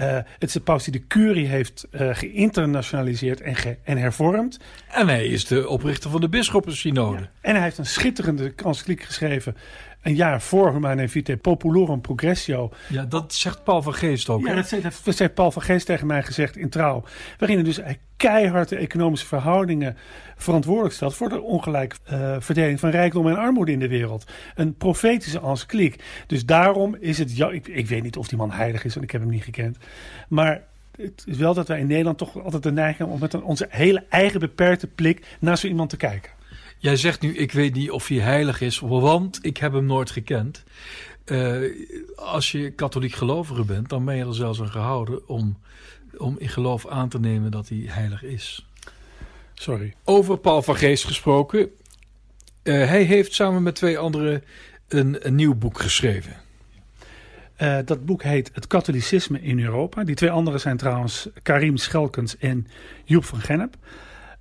Uh, 0.00 0.14
het 0.14 0.48
is 0.48 0.52
de 0.52 0.60
paus 0.60 0.84
die 0.84 0.92
de 0.92 1.06
curie 1.06 1.46
heeft 1.46 1.86
uh, 1.90 2.08
geïnternationaliseerd 2.12 3.40
en, 3.40 3.54
ge 3.54 3.76
en 3.82 3.96
hervormd. 3.96 4.58
En 4.88 5.08
hij 5.08 5.26
is 5.26 5.44
de 5.46 5.68
oprichter 5.68 6.10
van 6.10 6.20
de 6.20 6.28
bisschoppensynode. 6.28 7.20
Ja. 7.20 7.30
En 7.40 7.54
hij 7.54 7.62
heeft 7.62 7.78
een 7.78 7.86
schitterende 7.86 8.52
encycliek 8.64 9.02
geschreven 9.02 9.56
een 10.02 10.14
jaar 10.14 10.42
voor 10.42 10.72
Humane 10.72 11.08
Vitae 11.08 11.36
Populorum 11.36 12.00
Progressio. 12.00 12.70
Ja, 12.88 13.04
dat 13.04 13.34
zegt 13.34 13.64
Paul 13.64 13.82
van 13.82 13.94
Geest 13.94 14.28
ook. 14.28 14.46
Ja, 14.46 14.54
dat 14.54 15.18
heeft 15.18 15.34
Paul 15.34 15.50
van 15.50 15.62
Geest 15.62 15.86
tegen 15.86 16.06
mij 16.06 16.22
gezegd 16.22 16.56
in 16.56 16.68
Trouw. 16.68 17.04
Waarin 17.38 17.56
hij 17.56 17.64
dus 17.64 17.80
keihard 18.16 18.68
de 18.68 18.76
economische 18.76 19.26
verhoudingen 19.26 19.96
verantwoordelijk 20.36 20.94
stelt 20.94 21.14
voor 21.14 21.28
de 21.28 21.40
ongelijke 21.40 21.96
uh, 22.12 22.36
verdeling 22.38 22.80
van 22.80 22.90
rijkdom 22.90 23.28
en 23.28 23.36
armoede 23.36 23.72
in 23.72 23.78
de 23.78 23.88
wereld. 23.88 24.30
Een 24.54 24.74
profetische 24.74 25.40
encycliek. 25.40 26.02
Dus 26.26 26.46
daarom 26.46 26.96
is 27.00 27.18
het, 27.18 27.36
ja, 27.36 27.50
ik, 27.50 27.68
ik 27.68 27.86
weet 27.86 28.02
niet 28.02 28.16
of 28.16 28.28
die 28.28 28.38
man 28.38 28.50
heilig 28.50 28.84
is, 28.84 28.92
want 28.94 29.06
ik 29.06 29.12
heb 29.12 29.20
hem 29.20 29.30
niet 29.30 29.44
gekend. 29.44 29.76
Maar 30.28 30.62
het 30.96 31.24
is 31.26 31.36
wel 31.36 31.54
dat 31.54 31.68
wij 31.68 31.80
in 31.80 31.86
Nederland 31.86 32.18
toch 32.18 32.42
altijd 32.42 32.62
de 32.62 32.72
neiging 32.72 32.98
hebben 32.98 33.14
om 33.14 33.20
met 33.20 33.32
een, 33.32 33.42
onze 33.42 33.66
hele 33.70 34.04
eigen 34.08 34.40
beperkte 34.40 34.86
blik 34.86 35.36
naar 35.38 35.58
zo 35.58 35.66
iemand 35.66 35.90
te 35.90 35.96
kijken. 35.96 36.30
Jij 36.78 36.96
zegt 36.96 37.20
nu, 37.20 37.36
ik 37.36 37.52
weet 37.52 37.74
niet 37.74 37.90
of 37.90 38.08
hij 38.08 38.18
heilig 38.18 38.60
is, 38.60 38.78
want 38.78 39.38
ik 39.42 39.56
heb 39.56 39.72
hem 39.72 39.86
nooit 39.86 40.10
gekend. 40.10 40.64
Uh, 41.24 41.86
als 42.16 42.52
je 42.52 42.70
katholiek 42.70 43.12
gelovige 43.12 43.64
bent, 43.64 43.88
dan 43.88 44.04
ben 44.04 44.16
je 44.16 44.24
er 44.24 44.34
zelfs 44.34 44.60
aan 44.60 44.70
gehouden 44.70 45.28
om, 45.28 45.58
om 46.16 46.36
in 46.38 46.48
geloof 46.48 46.86
aan 46.86 47.08
te 47.08 47.20
nemen 47.20 47.50
dat 47.50 47.68
hij 47.68 47.84
heilig 47.86 48.22
is. 48.22 48.66
Sorry. 49.54 49.94
Over 50.04 50.38
Paul 50.38 50.62
van 50.62 50.76
Geest 50.76 51.04
gesproken. 51.04 51.70
Uh, 52.62 52.86
hij 52.86 53.02
heeft 53.02 53.34
samen 53.34 53.62
met 53.62 53.74
twee 53.74 53.98
anderen 53.98 54.44
een, 54.88 55.26
een 55.26 55.34
nieuw 55.34 55.54
boek 55.54 55.80
geschreven. 55.80 56.36
Uh, 57.62 57.78
dat 57.84 58.04
boek 58.04 58.22
heet 58.22 58.50
Het 58.52 58.66
Katholicisme 58.66 59.40
in 59.40 59.60
Europa. 59.60 60.04
Die 60.04 60.14
twee 60.14 60.30
anderen 60.30 60.60
zijn 60.60 60.76
trouwens 60.76 61.28
Karim 61.42 61.76
Schelkens 61.76 62.38
en 62.38 62.66
Joep 63.04 63.24
van 63.24 63.40
Gennep 63.40 63.76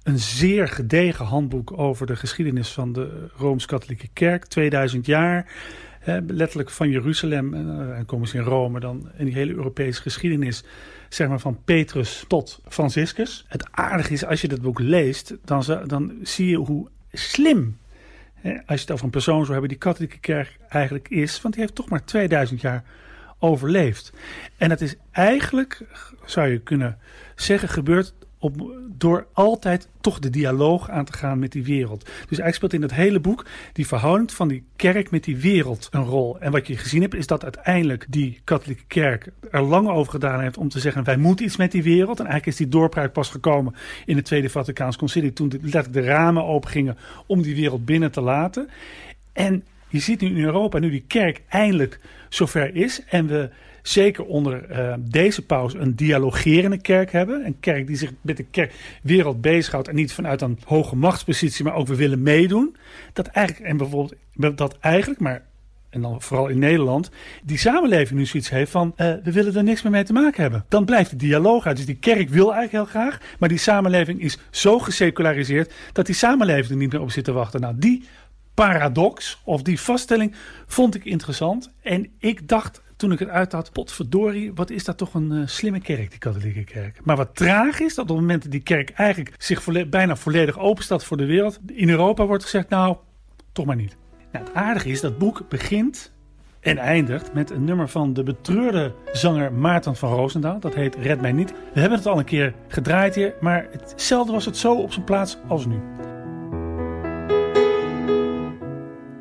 een 0.08 0.20
zeer 0.20 0.68
gedegen 0.68 1.26
handboek 1.26 1.80
over 1.80 2.08
de 2.08 2.16
geschiedenis 2.16 2.72
van 2.72 2.94
de 2.94 3.30
Rooms-Katholieke 3.36 4.08
Kerk. 4.14 4.46
2000 4.46 5.06
jaar, 5.06 5.52
hè, 6.00 6.20
letterlijk 6.28 6.70
van 6.70 6.90
Jeruzalem 6.90 7.54
en, 7.54 8.06
komen 8.06 8.28
ze 8.28 8.38
in 8.38 8.44
Rome 8.44 8.80
dan 8.80 9.10
in 9.18 9.26
die 9.26 9.34
hele 9.34 9.54
Europese 9.54 10.02
geschiedenis, 10.02 10.64
zeg 11.10 11.28
maar 11.28 11.40
van 11.40 11.64
Petrus 11.66 12.26
tot 12.28 12.62
Franciscus. 12.68 13.46
Het 13.48 13.68
aardige 13.72 14.14
is, 14.14 14.26
als 14.26 14.42
je 14.42 14.48
dat 14.48 14.62
boek 14.62 14.80
leest, 14.80 15.36
dan, 15.46 15.64
dan 15.86 16.14
zie 16.24 16.50
je 16.50 16.58
hoe 16.58 16.88
slim, 17.12 17.78
hè, 18.34 18.52
als 18.52 18.76
je 18.76 18.82
het 18.82 18.92
over 18.92 19.06
een 19.06 19.12
persoon 19.12 19.40
zou 19.40 19.52
hebben 19.52 19.70
die 19.70 19.78
katholieke 19.78 20.20
kerk 20.20 20.58
eigenlijk 20.70 21.10
is, 21.10 21.42
want 21.42 21.54
die 21.54 21.64
heeft 21.64 21.76
toch 21.76 21.90
maar 21.90 22.06
2000 22.06 22.62
jaar 22.62 22.84
overleefd. 23.40 24.14
En 24.58 24.70
het 24.70 24.82
is 24.82 24.96
eigenlijk, 25.12 25.82
zou 26.26 26.48
je 26.48 26.60
kunnen 26.60 26.98
zeggen, 27.36 27.70
gebeurd 27.70 28.14
door 28.90 29.28
altijd 29.34 29.88
toch 30.02 30.20
de 30.20 30.30
dialoog 30.30 30.90
aan 30.90 31.06
te 31.06 31.14
gaan 31.14 31.40
met 31.40 31.52
die 31.52 31.64
wereld. 31.64 32.04
Dus 32.04 32.40
eigenlijk 32.40 32.56
speelt 32.56 32.74
in 32.74 32.82
het 32.82 32.94
hele 32.94 33.20
boek 33.20 33.46
die 33.74 33.88
verhouding 33.88 34.32
van 34.32 34.48
die 34.48 34.64
kerk 34.76 35.12
met 35.12 35.24
die 35.24 35.38
wereld 35.38 35.88
een 35.92 36.04
rol. 36.04 36.40
En 36.40 36.52
wat 36.52 36.68
je 36.68 36.78
gezien 36.78 37.02
hebt 37.02 37.14
is 37.14 37.28
dat 37.28 37.44
uiteindelijk 37.44 38.06
die 38.10 38.42
katholieke 38.44 38.84
kerk 38.88 39.32
er 39.52 39.62
lang 39.62 39.90
over 39.90 40.12
gedaan 40.12 40.42
heeft 40.42 40.58
om 40.58 40.70
te 40.70 40.80
zeggen 40.80 41.04
wij 41.04 41.18
moeten 41.18 41.46
iets 41.46 41.58
met 41.58 41.72
die 41.72 41.84
wereld. 41.84 42.20
En 42.20 42.26
eigenlijk 42.26 42.46
is 42.46 42.56
die 42.56 42.70
doorbraak 42.70 43.14
pas 43.14 43.30
gekomen 43.30 43.76
in 44.06 44.16
het 44.16 44.26
Tweede 44.26 44.50
Vaticaans 44.50 44.98
Concilie 44.98 45.34
toen 45.34 45.50
letterlijk 45.52 45.94
de 45.94 46.02
ramen 46.02 46.46
opengingen 46.46 46.98
om 47.26 47.42
die 47.42 47.56
wereld 47.56 47.86
binnen 47.86 48.12
te 48.12 48.22
laten. 48.22 48.70
En 49.34 49.64
je 49.90 50.00
ziet 50.00 50.22
nu 50.22 50.28
in 50.28 50.44
Europa, 50.44 50.80
nu 50.80 50.90
die 50.90 51.06
kerk 51.08 51.42
eindelijk 51.48 52.00
zover 52.30 52.76
is 52.76 53.04
en 53.10 53.28
we 53.28 53.50
zeker 53.88 54.26
onder 54.26 54.72
uh, 54.72 54.94
deze 55.00 55.46
paus 55.46 55.74
een 55.74 55.96
dialogerende 55.96 56.78
kerk 56.78 57.12
hebben. 57.12 57.46
Een 57.46 57.60
kerk 57.60 57.88
die 57.88 57.96
zich 57.96 58.12
met 58.22 58.38
de 58.38 58.44
kerkwereld 58.44 59.42
bezighoudt 59.42 59.88
en 59.88 59.96
niet 59.96 60.14
vanuit 60.14 60.42
een 60.42 60.60
hoge 60.66 60.96
machtspositie, 60.96 61.64
maar 61.64 61.76
ook 61.76 61.88
we 61.88 61.96
willen 61.96 62.22
meedoen. 62.22 62.76
Dat 63.14 63.28
eigenlijk, 63.28 63.70
en 63.70 63.78
bijvoorbeeld 63.78 64.58
dat 64.58 64.78
eigenlijk, 64.80 65.20
maar 65.20 65.44
en 65.90 66.02
dan 66.02 66.22
vooral 66.22 66.48
in 66.48 66.60
Nederland, 66.60 67.10
die 67.44 67.58
samenleving 67.58 68.20
nu 68.20 68.26
zoiets 68.26 68.50
heeft 68.50 68.72
van 68.72 68.94
uh, 68.98 69.14
we 69.24 69.32
willen 69.32 69.56
er 69.56 69.64
niks 69.64 69.82
meer 69.82 69.92
mee 69.92 70.04
te 70.04 70.14
maken 70.14 70.42
hebben. 70.42 70.66
Dan 70.68 70.86
blijft 70.86 71.10
de 71.10 71.16
dialoog 71.16 71.66
uit. 71.66 71.78
Dus 71.78 71.86
die 71.86 71.96
kerk 71.96 72.30
wil 72.30 72.54
eigenlijk 72.54 72.72
heel 72.72 73.02
graag, 73.02 73.20
maar 73.40 73.50
die 73.50 73.58
samenleving 73.58 74.22
is 74.22 74.38
zo 74.50 74.80
geseculariseerd 74.80 75.74
dat 75.94 76.06
die 76.06 76.16
samenleving 76.16 76.70
er 76.70 76.76
niet 76.76 76.92
meer 76.92 77.02
op 77.02 77.12
zit 77.12 77.24
te 77.24 77.32
wachten. 77.32 77.62
Nou, 77.62 77.74
die 77.78 78.04
paradox 78.54 79.42
of 79.44 79.62
die 79.62 79.80
vaststelling 79.80 80.36
vond 80.68 80.96
ik 80.96 81.06
interessant. 81.06 81.72
En 81.82 82.10
ik 82.20 82.48
dacht 82.48 82.82
toen 82.98 83.12
ik 83.12 83.20
het 83.20 83.30
uit 83.30 83.52
had, 83.52 83.72
potverdorie, 83.72 84.54
wat 84.54 84.70
is 84.70 84.84
dat 84.84 84.98
toch 84.98 85.14
een 85.14 85.32
uh, 85.32 85.48
slimme 85.48 85.80
kerk, 85.80 86.10
die 86.10 86.20
katholieke 86.20 86.64
kerk. 86.64 87.00
Maar 87.04 87.16
wat 87.16 87.36
traag 87.36 87.80
is, 87.80 87.96
dat 87.96 88.04
op 88.04 88.10
het 88.10 88.20
moment 88.20 88.42
dat 88.42 88.52
die 88.52 88.64
kerk 88.64 88.90
eigenlijk 88.90 89.36
zich 89.38 89.90
bijna 89.90 90.16
volledig 90.16 90.60
openstaat 90.60 91.04
voor 91.04 91.18
de 91.18 91.26
wereld, 91.26 91.60
in 91.66 91.90
Europa 91.90 92.26
wordt 92.26 92.44
gezegd, 92.44 92.70
nou, 92.70 92.98
toch 93.52 93.66
maar 93.66 93.76
niet. 93.76 93.98
Nou, 94.32 94.46
het 94.46 94.54
aardige 94.54 94.90
is, 94.90 95.02
dat 95.02 95.18
boek 95.18 95.50
begint 95.50 96.16
En 96.60 96.78
eindigt 96.78 97.34
met 97.34 97.50
een 97.50 97.64
nummer 97.64 97.90
van 97.90 98.14
de 98.14 98.24
betreurde 98.24 98.94
zanger 99.12 99.54
Maarten 99.54 99.96
van 99.96 100.14
Roosendaal. 100.14 100.60
Dat 100.60 100.76
heet 100.76 100.96
Red 100.96 101.22
Mij 101.22 101.32
Niet. 101.32 101.54
We 101.74 101.80
hebben 101.80 101.98
het 101.98 102.08
al 102.08 102.18
een 102.18 102.26
keer 102.26 102.54
gedraaid 102.68 103.16
hier, 103.16 103.34
maar 103.42 103.68
hetzelfde 103.72 104.32
was 104.32 104.46
het 104.46 104.58
zo 104.58 104.76
op 104.76 104.92
zijn 104.92 105.06
plaats 105.06 105.38
als 105.48 105.66
nu. 105.66 105.80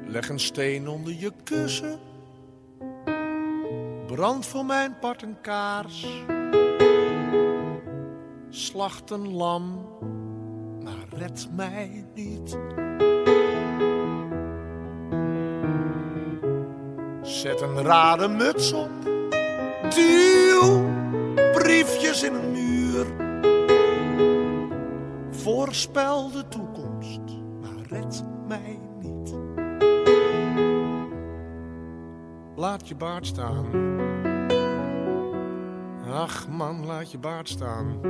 Leg 0.06 0.28
een 0.28 0.40
steen 0.40 0.88
onder 0.88 1.14
je 1.18 1.32
kussen. 1.44 1.98
Brand 4.06 4.46
voor 4.46 4.64
mijn 4.64 4.98
part 4.98 5.22
een 5.22 5.40
kaars. 5.40 6.06
Slacht 8.48 9.10
een 9.10 9.32
lam, 9.32 9.88
maar 10.84 11.06
red 11.10 11.48
mij 11.52 12.04
niet. 12.14 12.58
Zet 17.22 17.60
een 17.60 17.82
rare 17.82 18.28
muts 18.28 18.72
op. 18.72 18.90
Duw 19.94 20.84
briefjes 21.52 22.22
in 22.22 22.34
een 22.34 22.52
muur. 22.52 23.06
Voorspel 25.30 26.30
de 26.30 26.48
toekomst, 26.48 27.20
maar 27.60 27.86
red 27.88 28.24
mij 28.46 28.85
Laat 32.66 32.88
je 32.88 32.94
baard 32.94 33.26
staan. 33.26 33.66
Ach 36.10 36.48
man, 36.48 36.86
laat 36.86 37.10
je 37.10 37.18
baard 37.18 37.48
staan. 37.48 38.00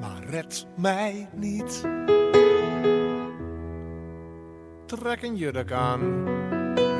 Maar 0.00 0.24
red 0.30 0.66
mij 0.76 1.28
niet. 1.34 1.88
Trek 4.86 5.22
een 5.22 5.36
jurk 5.36 5.72
aan. 5.72 6.28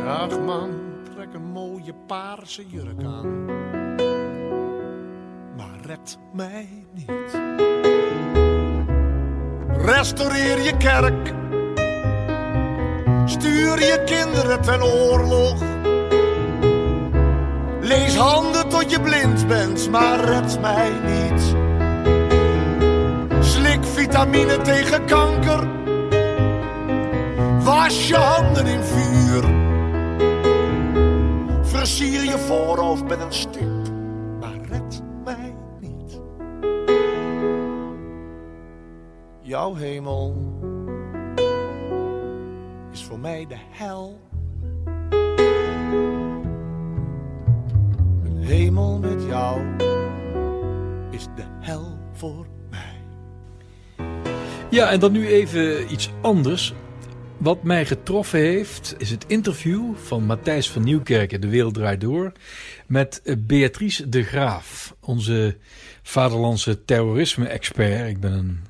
Ach 0.07 0.41
man, 0.41 0.71
trek 1.15 1.35
een 1.35 1.51
mooie 1.53 1.95
paarse 2.07 2.67
jurk 2.67 3.05
aan. 3.05 3.45
Maar 5.57 5.81
red 5.83 6.19
mij 6.33 6.87
niet. 6.93 7.41
Restaureer 9.85 10.61
je 10.63 10.77
kerk. 10.77 11.48
Stuur 13.29 13.79
je 13.79 14.03
kinderen 14.05 14.61
ten 14.61 14.83
oorlog. 14.83 15.63
Lees 17.81 18.17
handen 18.17 18.69
tot 18.69 18.91
je 18.91 19.01
blind 19.01 19.47
bent, 19.47 19.91
maar 19.91 20.25
red 20.25 20.61
mij 20.61 20.91
niet. 20.91 21.57
Slik 23.41 23.85
vitamine 23.85 24.61
tegen 24.61 25.05
kanker. 25.05 25.67
Was 27.65 28.09
je 28.09 28.17
handen 28.17 28.67
in 28.67 28.83
vuur. 28.83 29.45
Versier 31.63 32.25
je 32.25 32.39
voorhoofd 32.39 33.09
met 33.09 33.21
een 33.21 33.33
stip, 33.33 33.91
maar 34.41 34.59
red 34.69 35.03
mij 35.25 35.55
niet. 35.81 36.21
Jouw 39.41 39.75
hemel 39.75 40.37
voor 43.09 43.19
mij 43.19 43.47
de 43.47 43.57
hel. 43.71 44.21
Een 48.25 48.43
hemel 48.43 48.99
met 48.99 49.25
jou 49.29 49.77
is 51.11 51.25
de 51.37 51.45
hel 51.61 51.99
voor 52.13 52.47
mij. 52.71 52.97
Ja, 54.71 54.91
en 54.91 55.01
dan 55.01 55.13
nu 55.13 55.27
even 55.27 55.93
iets 55.93 56.11
anders. 56.21 56.75
Wat 57.37 57.63
mij 57.63 57.87
getroffen 57.87 58.39
heeft, 58.39 58.95
is 58.99 59.11
het 59.11 59.25
interview 59.27 59.97
van 59.97 60.25
Matthijs 60.25 60.71
van 60.71 60.85
Nieuwkerk 60.85 61.43
De 61.43 61.49
Wereld 61.49 61.75
Draait 61.75 62.01
Door 62.01 62.33
met 62.87 63.21
eh, 63.25 63.35
Beatrice 63.39 64.09
de 64.09 64.23
Graaf, 64.23 64.95
onze 65.01 65.57
vaderlandse 66.03 66.85
terrorisme-expert. 66.85 68.09
Ik 68.09 68.21
ben 68.21 68.33
een, 68.33 68.61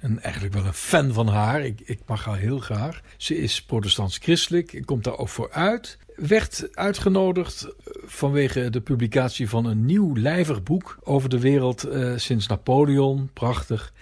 een, 0.00 0.20
eigenlijk 0.20 0.54
wel 0.54 0.64
een 0.64 0.72
fan 0.72 1.12
van 1.12 1.28
haar. 1.28 1.64
Ik, 1.64 1.80
ik 1.84 1.98
mag 2.06 2.24
haar 2.24 2.38
heel 2.38 2.58
graag. 2.58 3.00
Ze 3.16 3.36
is 3.36 3.62
protestants-christelijk, 3.62 4.82
komt 4.84 5.04
daar 5.04 5.18
ook 5.18 5.28
voor 5.28 5.52
uit. 5.52 5.98
Werd 6.16 6.68
uitgenodigd 6.72 7.66
vanwege 8.04 8.70
de 8.70 8.80
publicatie 8.80 9.48
van 9.48 9.64
een 9.64 9.84
nieuw 9.84 10.16
lijvig 10.16 10.62
boek 10.62 10.98
over 11.02 11.28
de 11.28 11.40
wereld 11.40 11.84
eh, 11.84 12.12
sinds 12.16 12.46
Napoleon. 12.46 13.30
Prachtig. 13.32 13.92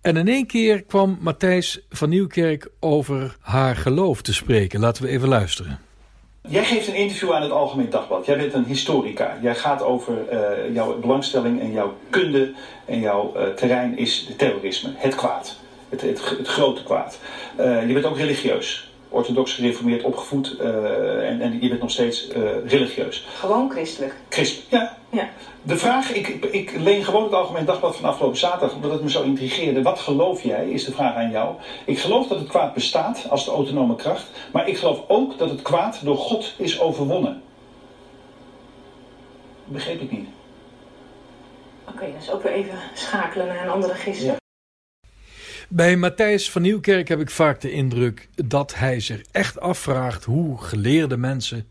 En 0.00 0.16
in 0.16 0.28
één 0.28 0.46
keer 0.46 0.82
kwam 0.82 1.18
Matthijs 1.20 1.86
van 1.88 2.08
Nieuwkerk 2.08 2.70
over 2.80 3.36
haar 3.40 3.76
geloof 3.76 4.22
te 4.22 4.34
spreken. 4.34 4.80
Laten 4.80 5.02
we 5.02 5.08
even 5.08 5.28
luisteren. 5.28 5.78
Jij 6.48 6.64
geeft 6.64 6.88
een 6.88 6.94
interview 6.94 7.32
aan 7.32 7.42
het 7.42 7.50
Algemeen 7.50 7.90
Dagblad. 7.90 8.26
Jij 8.26 8.36
bent 8.36 8.54
een 8.54 8.64
historica. 8.64 9.38
Jij 9.42 9.54
gaat 9.54 9.82
over 9.82 10.14
uh, 10.32 10.74
jouw 10.74 10.98
belangstelling 10.98 11.60
en 11.60 11.72
jouw 11.72 11.96
kunde 12.10 12.52
en 12.84 13.00
jouw 13.00 13.32
uh, 13.36 13.42
terrein 13.42 13.98
is 13.98 14.24
het 14.28 14.38
terrorisme, 14.38 14.90
het 14.96 15.14
kwaad, 15.14 15.56
het, 15.88 16.00
het, 16.00 16.20
grote 16.42 16.82
kwaad. 16.82 17.18
Uh, 17.60 17.86
je 17.86 17.92
bent 17.92 18.04
ook 18.04 18.16
religieus, 18.16 18.93
orthodox 19.14 19.54
gereformeerd 19.54 20.02
opgevoed 20.02 20.56
en, 20.58 21.40
en, 21.40 21.58
je 21.60 21.68
bent 21.68 21.80
nog 21.80 21.90
steeds 21.90 22.28
religieus. 22.64 23.26
Gewoon 23.34 23.70
christelijk. 23.70 24.14
Christelijk, 24.28 24.70
ja. 24.70 24.96
ja. 25.10 25.28
De 25.66 25.76
vraag, 25.76 26.12
ik, 26.12 26.28
ik, 26.28 26.72
leen 26.76 27.04
gewoon 27.04 27.22
het 27.22 27.32
Algemeen 27.32 27.64
Dagblad 27.64 27.96
van 27.96 28.08
afgelopen 28.08 28.38
zaterdag, 28.38 28.74
omdat 28.74 28.90
het 28.90 29.02
me 29.02 29.10
zo 29.10 29.22
intrigeerde. 29.22 29.82
Wat 29.82 29.98
geloof 29.98 30.42
jij, 30.42 30.70
is 30.70 30.84
de 30.84 30.92
vraag 30.92 31.14
aan 31.14 31.30
jou. 31.30 31.54
Ik 31.84 31.98
geloof 31.98 32.26
dat 32.26 32.38
het 32.38 32.48
kwaad 32.48 32.74
bestaat 32.74 33.26
als 33.30 33.44
de 33.44 33.50
autonome 33.50 33.96
kracht, 33.96 34.30
maar 34.52 34.68
ik 34.68 34.78
geloof 34.78 35.00
ook 35.08 35.38
dat 35.38 35.50
het 35.50 35.62
kwaad 35.62 36.00
door 36.02 36.16
God 36.16 36.54
is 36.58 36.80
overwonnen. 36.80 37.42
Begreep 39.64 40.00
ik 40.00 40.10
niet. 40.10 40.28
Oké, 41.88 41.96
okay, 41.96 42.14
dus 42.18 42.30
ook 42.30 42.42
weer 42.42 42.52
even 42.52 42.78
schakelen 42.94 43.46
naar 43.46 43.62
een 43.62 43.70
andere 43.70 43.92
register. 43.92 44.26
Ja. 44.26 44.43
Bij 45.68 45.96
Matthijs 45.96 46.50
van 46.50 46.62
Nieuwkerk 46.62 47.08
heb 47.08 47.20
ik 47.20 47.30
vaak 47.30 47.60
de 47.60 47.70
indruk 47.70 48.28
dat 48.34 48.74
hij 48.74 49.00
zich 49.00 49.22
echt 49.30 49.60
afvraagt 49.60 50.24
hoe 50.24 50.62
geleerde 50.62 51.16
mensen, 51.16 51.68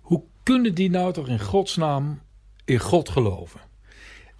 hoe 0.00 0.22
kunnen 0.42 0.74
die 0.74 0.90
nou 0.90 1.12
toch 1.12 1.28
in 1.28 1.40
godsnaam 1.40 2.20
in 2.64 2.78
God 2.78 3.08
geloven. 3.08 3.60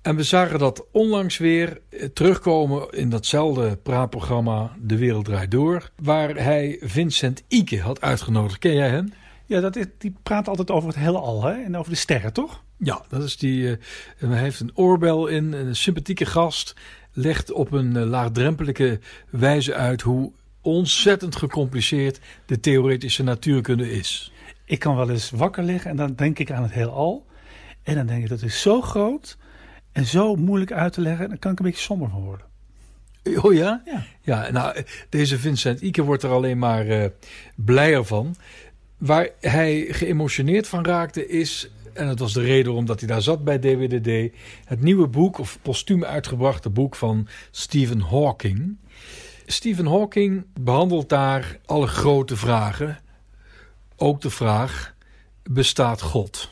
En 0.03 0.17
we 0.17 0.23
zagen 0.23 0.59
dat 0.59 0.87
onlangs 0.93 1.39
weer 1.39 1.81
terugkomen 2.13 2.91
in 2.91 3.09
datzelfde 3.09 3.77
praatprogramma 3.77 4.77
De 4.81 4.97
Wereld 4.97 5.25
Draait 5.25 5.51
Door, 5.51 5.91
waar 5.97 6.37
hij 6.37 6.77
Vincent 6.81 7.43
Ike 7.49 7.81
had 7.81 8.01
uitgenodigd. 8.01 8.59
Ken 8.59 8.75
jij 8.75 8.89
hem? 8.89 9.13
Ja, 9.47 9.61
dat 9.61 9.77
is, 9.77 9.87
die 9.99 10.15
praat 10.23 10.49
altijd 10.49 10.71
over 10.71 10.89
het 10.89 10.99
heelal 10.99 11.45
hè? 11.45 11.63
en 11.63 11.77
over 11.77 11.91
de 11.91 11.99
sterren, 11.99 12.33
toch? 12.33 12.63
Ja, 12.79 13.05
dat 13.09 13.23
is 13.23 13.37
die. 13.37 13.63
Uh, 13.63 13.77
hij 14.19 14.39
heeft 14.39 14.61
een 14.61 14.73
oorbel 14.75 15.27
in, 15.27 15.53
een 15.53 15.77
sympathieke 15.77 16.27
gast, 16.27 16.75
legt 17.15 17.53
op 17.53 17.73
een 17.73 17.97
uh, 17.97 18.05
laagdrempelige 18.05 19.01
wijze 19.31 19.75
uit 19.75 20.01
hoe 20.01 20.33
ontzettend 20.61 21.37
gecompliceerd 21.37 22.21
de 22.47 22.61
theoretische 22.61 23.23
natuurkunde 23.23 23.91
is. 23.91 24.33
Ik 24.65 24.79
kan 24.79 24.97
wel 24.97 25.11
eens 25.11 25.31
wakker 25.31 25.63
liggen 25.63 25.91
en 25.91 25.97
dan 25.97 26.15
denk 26.15 26.39
ik 26.39 26.51
aan 26.51 26.63
het 26.63 26.73
heelal. 26.73 27.27
En 27.83 27.95
dan 27.95 28.07
denk 28.07 28.23
ik, 28.23 28.29
dat 28.29 28.43
is 28.43 28.61
zo 28.61 28.81
groot 28.81 29.37
en 29.93 30.05
zo 30.05 30.37
moeilijk 30.37 30.73
uit 30.73 30.93
te 30.93 31.01
leggen. 31.01 31.29
Dan 31.29 31.39
kan 31.39 31.53
ik 31.53 31.59
een 31.59 31.65
beetje 31.65 31.81
somber 31.81 32.09
van 32.11 32.23
worden. 32.23 32.47
Oh 33.43 33.55
ja? 33.55 33.83
Ja. 33.85 34.05
ja 34.21 34.51
nou, 34.51 34.83
deze 35.09 35.39
Vincent 35.39 35.81
Ike 35.81 36.03
wordt 36.03 36.23
er 36.23 36.31
alleen 36.31 36.59
maar 36.59 36.87
uh, 36.87 37.05
blijer 37.55 38.05
van. 38.05 38.37
Waar 38.99 39.29
hij 39.41 39.87
geëmotioneerd 39.89 40.69
van 40.69 40.85
raakte 40.85 41.29
is, 41.29 41.71
en 41.95 42.07
dat 42.07 42.19
was 42.19 42.33
de 42.33 42.43
reden 42.43 42.73
omdat 42.73 43.01
hij 43.01 43.09
daar 43.09 43.23
zat 43.23 43.45
bij 43.45 43.59
DWDD, 43.59 44.35
het 44.65 44.83
nieuwe 44.83 45.07
boek, 45.07 45.39
of 45.39 45.59
postuum 45.63 46.05
uitgebrachte 46.05 46.71
boek 46.71 46.97
van 46.97 47.29
Stephen 47.51 48.01
Hawking. 48.01 48.77
Stephen 49.47 49.87
Hawking 49.87 50.47
behandelt 50.61 51.09
daar 51.09 51.59
alle 51.65 51.87
grote 51.87 52.37
vragen. 52.37 52.99
Ook 53.97 54.21
de 54.21 54.31
vraag, 54.31 54.95
bestaat 55.43 56.03
God? 56.03 56.51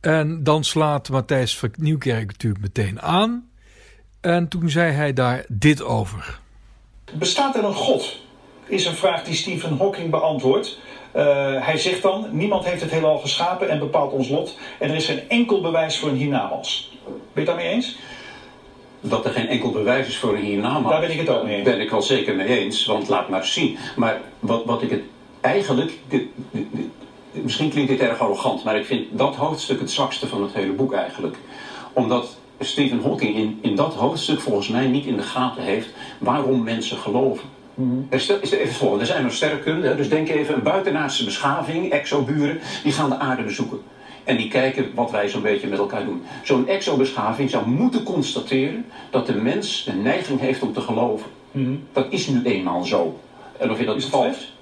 En 0.00 0.42
dan 0.42 0.64
slaat 0.64 1.08
Matthijs 1.08 1.58
van 1.58 1.70
Nieuwkerk 1.76 2.26
natuurlijk 2.26 2.62
meteen 2.62 3.00
aan. 3.00 3.48
En 4.20 4.48
toen 4.48 4.70
zei 4.70 4.92
hij 4.92 5.12
daar 5.12 5.44
dit 5.48 5.82
over. 5.82 6.40
Bestaat 7.14 7.56
er 7.56 7.64
een 7.64 7.74
God? 7.74 8.20
Is 8.66 8.86
een 8.86 8.94
vraag 8.94 9.24
die 9.24 9.34
Stephen 9.34 9.76
Hawking 9.76 10.10
beantwoordt. 10.10 10.78
Uh, 11.16 11.66
hij 11.66 11.76
zegt 11.76 12.02
dan: 12.02 12.26
Niemand 12.30 12.64
heeft 12.64 12.80
het 12.80 12.90
heelal 12.90 13.18
geschapen 13.18 13.68
en 13.68 13.78
bepaalt 13.78 14.12
ons 14.12 14.28
lot. 14.28 14.58
En 14.78 14.90
er 14.90 14.96
is 14.96 15.06
geen 15.06 15.28
enkel 15.28 15.60
bewijs 15.60 15.98
voor 15.98 16.08
een 16.08 16.16
hiernamaals. 16.16 16.90
Ben 17.04 17.14
je 17.32 17.40
het 17.40 17.46
daarmee 17.46 17.68
eens? 17.68 17.98
Dat 19.00 19.24
er 19.24 19.30
geen 19.30 19.48
enkel 19.48 19.70
bewijs 19.70 20.06
is 20.06 20.16
voor 20.16 20.34
een 20.34 20.42
hiernamaals. 20.42 20.90
Daar 20.90 21.00
ben 21.00 21.10
ik 21.10 21.18
het 21.18 21.28
ook 21.28 21.44
mee 21.44 21.56
eens. 21.56 21.64
Ben 21.64 21.80
ik 21.80 21.90
wel 21.90 22.02
zeker 22.02 22.34
mee 22.34 22.58
eens, 22.58 22.86
want 22.86 23.08
laat 23.08 23.28
maar 23.28 23.44
zien. 23.44 23.78
Maar 23.96 24.20
wat, 24.38 24.64
wat 24.64 24.82
ik 24.82 24.90
het 24.90 25.02
eigenlijk. 25.40 25.92
Dit, 26.08 26.22
dit, 26.50 26.66
dit, 26.70 26.86
misschien 27.32 27.70
klinkt 27.70 27.90
dit 27.90 28.00
erg 28.00 28.20
arrogant, 28.20 28.64
maar 28.64 28.76
ik 28.76 28.84
vind 28.84 29.06
dat 29.10 29.34
hoofdstuk 29.34 29.80
het 29.80 29.90
zwakste 29.90 30.26
van 30.26 30.42
het 30.42 30.52
hele 30.52 30.72
boek 30.72 30.92
eigenlijk. 30.92 31.36
Omdat 31.92 32.36
Stephen 32.60 33.02
Hawking 33.02 33.36
in, 33.36 33.58
in 33.62 33.76
dat 33.76 33.94
hoofdstuk 33.94 34.40
volgens 34.40 34.68
mij 34.68 34.86
niet 34.86 35.06
in 35.06 35.16
de 35.16 35.22
gaten 35.22 35.62
heeft 35.62 35.88
waarom 36.18 36.62
mensen 36.62 36.96
geloven. 36.96 37.48
Er 38.08 38.20
stel- 38.20 38.38
is 38.40 38.52
er 38.52 38.60
even 38.60 38.74
volgende. 38.74 39.02
Er 39.04 39.10
zijn 39.10 39.22
nog 39.22 39.32
sterrenkunde, 39.32 39.94
dus 39.96 40.08
denk 40.08 40.28
even 40.28 40.54
een 40.54 40.62
buitenaardse 40.62 41.24
beschaving, 41.24 41.90
exoburen, 41.90 42.60
die 42.82 42.92
gaan 42.92 43.10
de 43.10 43.18
aarde 43.18 43.42
bezoeken. 43.42 43.78
En 44.24 44.36
die 44.36 44.48
kijken 44.48 44.90
wat 44.94 45.10
wij 45.10 45.28
zo'n 45.28 45.42
beetje 45.42 45.66
met 45.66 45.78
elkaar 45.78 46.04
doen. 46.04 46.22
Zo'n 46.42 46.68
exobeschaving 46.68 47.50
zou 47.50 47.68
moeten 47.68 48.02
constateren 48.02 48.84
dat 49.10 49.26
de 49.26 49.34
mens 49.34 49.84
de 49.84 49.92
neiging 49.92 50.40
heeft 50.40 50.62
om 50.62 50.72
te 50.72 50.80
geloven. 50.80 51.26
Dat 51.92 52.06
is 52.10 52.26
nu 52.26 52.42
eenmaal 52.44 52.84
zo. 52.84 53.20
En 53.58 53.70
of 53.70 53.78
je 53.78 53.84
dat 53.84 53.96
Is 53.96 54.10
dat 54.10 54.20
slecht? 54.22 54.52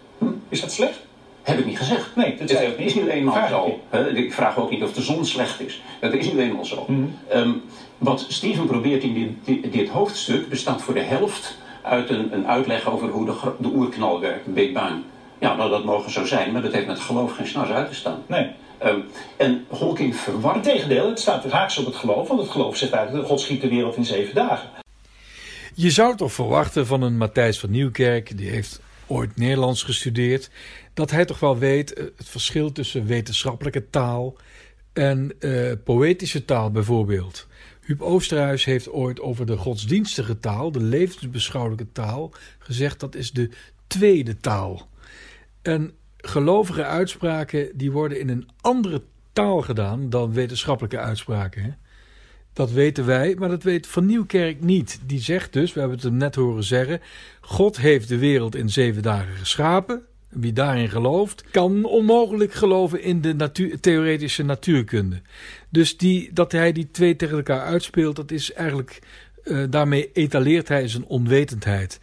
Is 0.48 0.60
dat 0.60 0.72
slecht? 0.72 1.04
heb 1.42 1.58
ik 1.58 1.66
niet 1.66 1.78
gezegd. 1.78 2.16
Nee, 2.16 2.36
dat 2.36 2.50
Het 2.50 2.74
is 2.78 2.94
nu 2.94 3.08
eenmaal 3.08 3.34
Vraag 3.34 3.48
zo. 3.48 3.80
Ik 4.14 4.32
vraag 4.32 4.58
ook 4.58 4.70
niet 4.70 4.82
of 4.82 4.92
de 4.92 5.02
zon 5.02 5.24
slecht 5.24 5.60
is. 5.60 5.82
Dat 6.00 6.12
is 6.12 6.32
nu 6.32 6.40
eenmaal 6.40 6.64
zo. 6.64 6.84
Mhm. 6.88 7.00
Ehm, 7.28 7.50
wat 7.98 8.26
Steven 8.28 8.66
probeert 8.66 9.02
in 9.02 9.14
dit, 9.14 9.62
dit, 9.62 9.72
dit 9.72 9.88
hoofdstuk 9.88 10.48
bestaat 10.48 10.82
voor 10.82 10.94
de 10.94 11.00
helft 11.00 11.56
uit 11.86 12.10
een, 12.10 12.32
een 12.32 12.46
uitleg 12.46 12.90
over 12.90 13.08
hoe 13.08 13.24
de, 13.24 13.52
de 13.58 13.68
oerknal 13.68 14.20
werkt, 14.20 14.44
de 14.44 14.50
Big 14.50 14.72
Bang. 14.72 15.02
Ja, 15.38 15.56
nou, 15.56 15.70
dat 15.70 15.84
mogen 15.84 16.10
zo 16.10 16.24
zijn, 16.24 16.52
maar 16.52 16.62
dat 16.62 16.72
heeft 16.72 16.86
met 16.86 17.00
geloof 17.00 17.36
geen 17.36 17.46
snars 17.46 17.70
uit 17.70 17.88
te 17.88 17.94
staan. 17.94 18.22
Nee. 18.26 18.50
Ehm, 18.78 19.00
en 19.36 19.66
Hawking 19.78 20.16
verwart 20.16 20.56
Integendeel, 20.56 21.08
het 21.08 21.20
staat 21.20 21.50
haaks 21.50 21.78
op 21.78 21.86
het 21.86 21.94
geloof, 21.94 22.28
want 22.28 22.40
het 22.40 22.50
geloof 22.50 22.76
zegt 22.76 22.92
eigenlijk, 22.92 23.26
God 23.26 23.40
schiet 23.40 23.60
de 23.60 23.68
wereld 23.68 23.96
in 23.96 24.04
zeven 24.04 24.34
dagen. 24.34 24.68
Je 25.74 25.90
zou 25.90 26.16
toch 26.16 26.32
verwachten 26.32 26.86
van 26.86 27.02
een 27.02 27.16
Matthijs 27.16 27.58
van 27.58 27.70
Nieuwkerk, 27.70 28.38
die 28.38 28.50
heeft 28.50 28.80
ooit 29.06 29.36
Nederlands 29.36 29.82
gestudeerd, 29.82 30.50
dat 30.94 31.10
hij 31.10 31.24
toch 31.24 31.40
wel 31.40 31.58
weet 31.58 31.92
eh, 31.92 32.04
het 32.16 32.28
verschil 32.28 32.72
tussen 32.72 33.06
wetenschappelijke 33.06 33.90
taal 33.90 34.36
en 34.92 35.32
eh, 35.38 35.72
poëtische 35.84 36.44
taal 36.44 36.70
bijvoorbeeld. 36.70 37.46
Huub 37.86 38.02
Oosterhuis 38.02 38.64
heeft 38.64 38.90
ooit 38.90 39.20
over 39.20 39.46
de 39.46 39.56
godsdienstige 39.56 40.40
taal, 40.40 40.72
de 40.72 40.82
levensbeschouwelijke 40.82 41.92
taal, 41.92 42.32
gezegd 42.58 43.00
dat 43.00 43.14
is 43.14 43.32
de 43.32 43.50
tweede 43.86 44.36
taal. 44.36 44.88
En 45.62 45.92
gelovige 46.16 46.84
uitspraken 46.84 47.70
die 47.74 47.92
worden 47.92 48.20
in 48.20 48.28
een 48.28 48.48
andere 48.60 49.02
taal 49.32 49.62
gedaan 49.62 50.10
dan 50.10 50.32
wetenschappelijke 50.32 50.98
uitspraken. 50.98 51.78
Dat 52.52 52.70
weten 52.70 53.06
wij, 53.06 53.34
maar 53.38 53.48
dat 53.48 53.62
weet 53.62 53.86
Van 53.86 54.06
Nieuwkerk 54.06 54.60
niet. 54.60 55.00
Die 55.04 55.20
zegt 55.20 55.52
dus, 55.52 55.72
we 55.72 55.78
hebben 55.80 55.98
het 55.98 56.06
hem 56.06 56.16
net 56.16 56.34
horen 56.34 56.64
zeggen: 56.64 57.00
God 57.40 57.76
heeft 57.76 58.08
de 58.08 58.18
wereld 58.18 58.54
in 58.54 58.68
zeven 58.68 59.02
dagen 59.02 59.36
geschapen. 59.36 60.02
Wie 60.28 60.52
daarin 60.52 60.88
gelooft, 60.88 61.44
kan 61.50 61.84
onmogelijk 61.84 62.52
geloven 62.52 63.02
in 63.02 63.20
de 63.20 63.50
theoretische 63.80 64.42
natuurkunde. 64.42 65.20
Dus 65.68 65.96
die, 65.96 66.30
dat 66.32 66.52
hij 66.52 66.72
die 66.72 66.90
twee 66.90 67.16
tegen 67.16 67.36
elkaar 67.36 67.60
uitspeelt, 67.60 68.16
dat 68.16 68.30
is 68.30 68.52
eigenlijk. 68.52 68.98
eh, 69.44 69.62
daarmee 69.70 70.10
etaleert 70.12 70.68
hij 70.68 70.88
zijn 70.88 71.04
onwetendheid. 71.04 72.00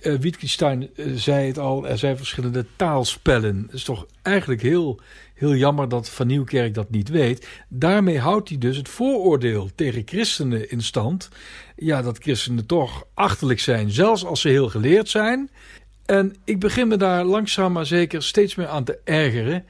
Eh 0.00 0.14
Wittgenstein 0.14 0.88
eh, 0.96 1.06
zei 1.14 1.46
het 1.46 1.58
al, 1.58 1.86
er 1.88 1.98
zijn 1.98 2.16
verschillende 2.16 2.64
taalspellen. 2.76 3.62
Het 3.66 3.74
is 3.74 3.84
toch 3.84 4.06
eigenlijk 4.22 4.62
heel, 4.62 5.00
heel 5.34 5.54
jammer 5.54 5.88
dat 5.88 6.08
Van 6.08 6.26
Nieuwkerk 6.26 6.74
dat 6.74 6.90
niet 6.90 7.08
weet. 7.08 7.48
Daarmee 7.68 8.18
houdt 8.18 8.48
hij 8.48 8.58
dus 8.58 8.76
het 8.76 8.88
vooroordeel 8.88 9.70
tegen 9.74 10.02
christenen 10.04 10.70
in 10.70 10.82
stand. 10.82 11.28
Ja, 11.76 12.02
dat 12.02 12.18
christenen 12.18 12.66
toch 12.66 13.06
achterlijk 13.14 13.60
zijn, 13.60 13.90
zelfs 13.90 14.24
als 14.24 14.40
ze 14.40 14.48
heel 14.48 14.68
geleerd 14.68 15.08
zijn. 15.08 15.50
En 16.10 16.34
ik 16.44 16.58
begin 16.60 16.88
me 16.88 16.96
daar 16.96 17.24
langzaam 17.24 17.72
maar 17.72 17.86
zeker 17.86 18.22
steeds 18.22 18.54
meer 18.54 18.66
aan 18.66 18.84
te 18.84 18.98
ergeren. 19.04 19.64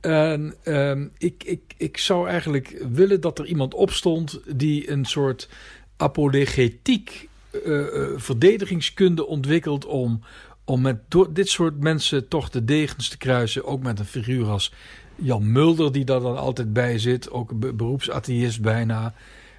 En 0.00 0.54
ehm, 0.62 1.06
ik, 1.18 1.44
ik, 1.44 1.60
ik 1.76 1.98
zou 1.98 2.28
eigenlijk 2.28 2.84
willen 2.92 3.20
dat 3.20 3.38
er 3.38 3.46
iemand 3.46 3.74
opstond 3.74 4.40
die 4.56 4.90
een 4.90 5.04
soort 5.04 5.48
apologetiek, 5.96 7.28
eh, 7.50 7.80
eh, 7.80 8.08
verdedigingskunde 8.16 9.26
ontwikkelt 9.26 9.84
om, 9.86 10.20
om 10.64 10.80
met 10.80 10.98
dit 11.30 11.48
soort 11.48 11.80
mensen 11.80 12.28
toch 12.28 12.50
de 12.50 12.64
degens 12.64 13.08
te 13.08 13.18
kruisen. 13.18 13.64
Ook 13.64 13.82
met 13.82 13.98
een 13.98 14.04
figuur 14.04 14.46
als 14.46 14.72
Jan 15.14 15.52
Mulder, 15.52 15.92
die 15.92 16.04
daar 16.04 16.20
dan 16.20 16.36
altijd 16.36 16.72
bij 16.72 16.98
zit, 16.98 17.30
ook 17.30 17.50
een 17.50 17.58
be- 17.58 17.72
beroepsatheïst 17.72 18.60
bijna. 18.60 19.14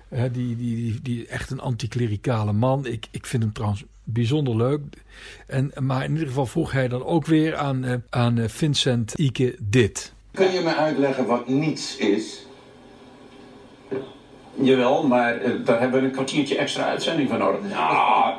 Die, 0.09 0.31
die, 0.31 0.55
die, 0.55 1.01
die 1.01 1.27
echt 1.27 1.51
een 1.51 1.59
anticlericale 1.59 2.53
man. 2.53 2.85
Ik, 2.85 3.07
ik 3.11 3.25
vind 3.25 3.43
hem 3.43 3.53
trouwens 3.53 3.83
bijzonder 4.13 4.55
leuk. 4.55 4.79
En, 5.47 5.71
maar 5.79 6.03
in 6.03 6.11
ieder 6.11 6.27
geval 6.27 6.45
vroeg 6.45 6.71
hij 6.71 6.87
dan 6.87 7.05
ook 7.05 7.25
weer 7.25 7.55
aan, 7.55 7.83
eh, 7.85 7.93
aan 8.09 8.37
eh, 8.37 8.47
Vincent 8.47 9.13
Ike 9.19 9.55
dit. 9.59 10.13
Kun 10.31 10.51
je 10.51 10.61
me 10.61 10.75
uitleggen 10.75 11.25
wat 11.25 11.47
niets 11.47 11.97
is? 11.97 12.45
Jawel, 14.53 15.07
maar 15.07 15.37
eh, 15.41 15.51
daar 15.65 15.79
hebben 15.79 15.99
we 16.01 16.05
een 16.07 16.13
kwartiertje 16.13 16.57
extra 16.57 16.83
uitzending 16.85 17.29
van 17.29 17.37
nodig. 17.39 17.59
Ah, 17.73 18.29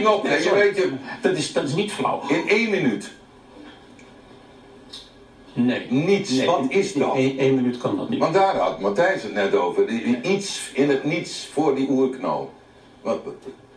knop, 0.00 0.22
hè, 0.22 0.34
je 0.34 0.42
sorry. 0.42 0.58
weet 0.58 0.76
je, 0.76 0.92
dat, 1.22 1.36
is, 1.36 1.52
dat 1.52 1.64
is 1.64 1.74
niet 1.74 1.92
flauw. 1.92 2.22
in 2.28 2.48
één 2.48 2.70
minuut. 2.70 3.10
Nee. 5.52 5.86
Niets, 5.90 6.30
Nee, 6.30 6.46
wat 6.46 6.64
is 6.68 6.92
in 6.92 7.00
dat? 7.00 7.14
één, 7.14 7.38
één 7.38 7.54
minuut 7.54 7.78
kan 7.78 7.96
dat 7.96 8.08
niet. 8.08 8.18
Want 8.18 8.34
daar 8.34 8.56
had 8.56 8.80
Matthijs 8.80 9.22
het 9.22 9.32
net 9.32 9.54
over. 9.54 9.86
Die- 9.86 10.20
Iets 10.22 10.70
in 10.74 10.88
het 10.88 11.04
niets 11.04 11.48
voor 11.52 11.74
die 11.74 11.88
oerknal. 11.90 12.52
Wat, 13.02 13.20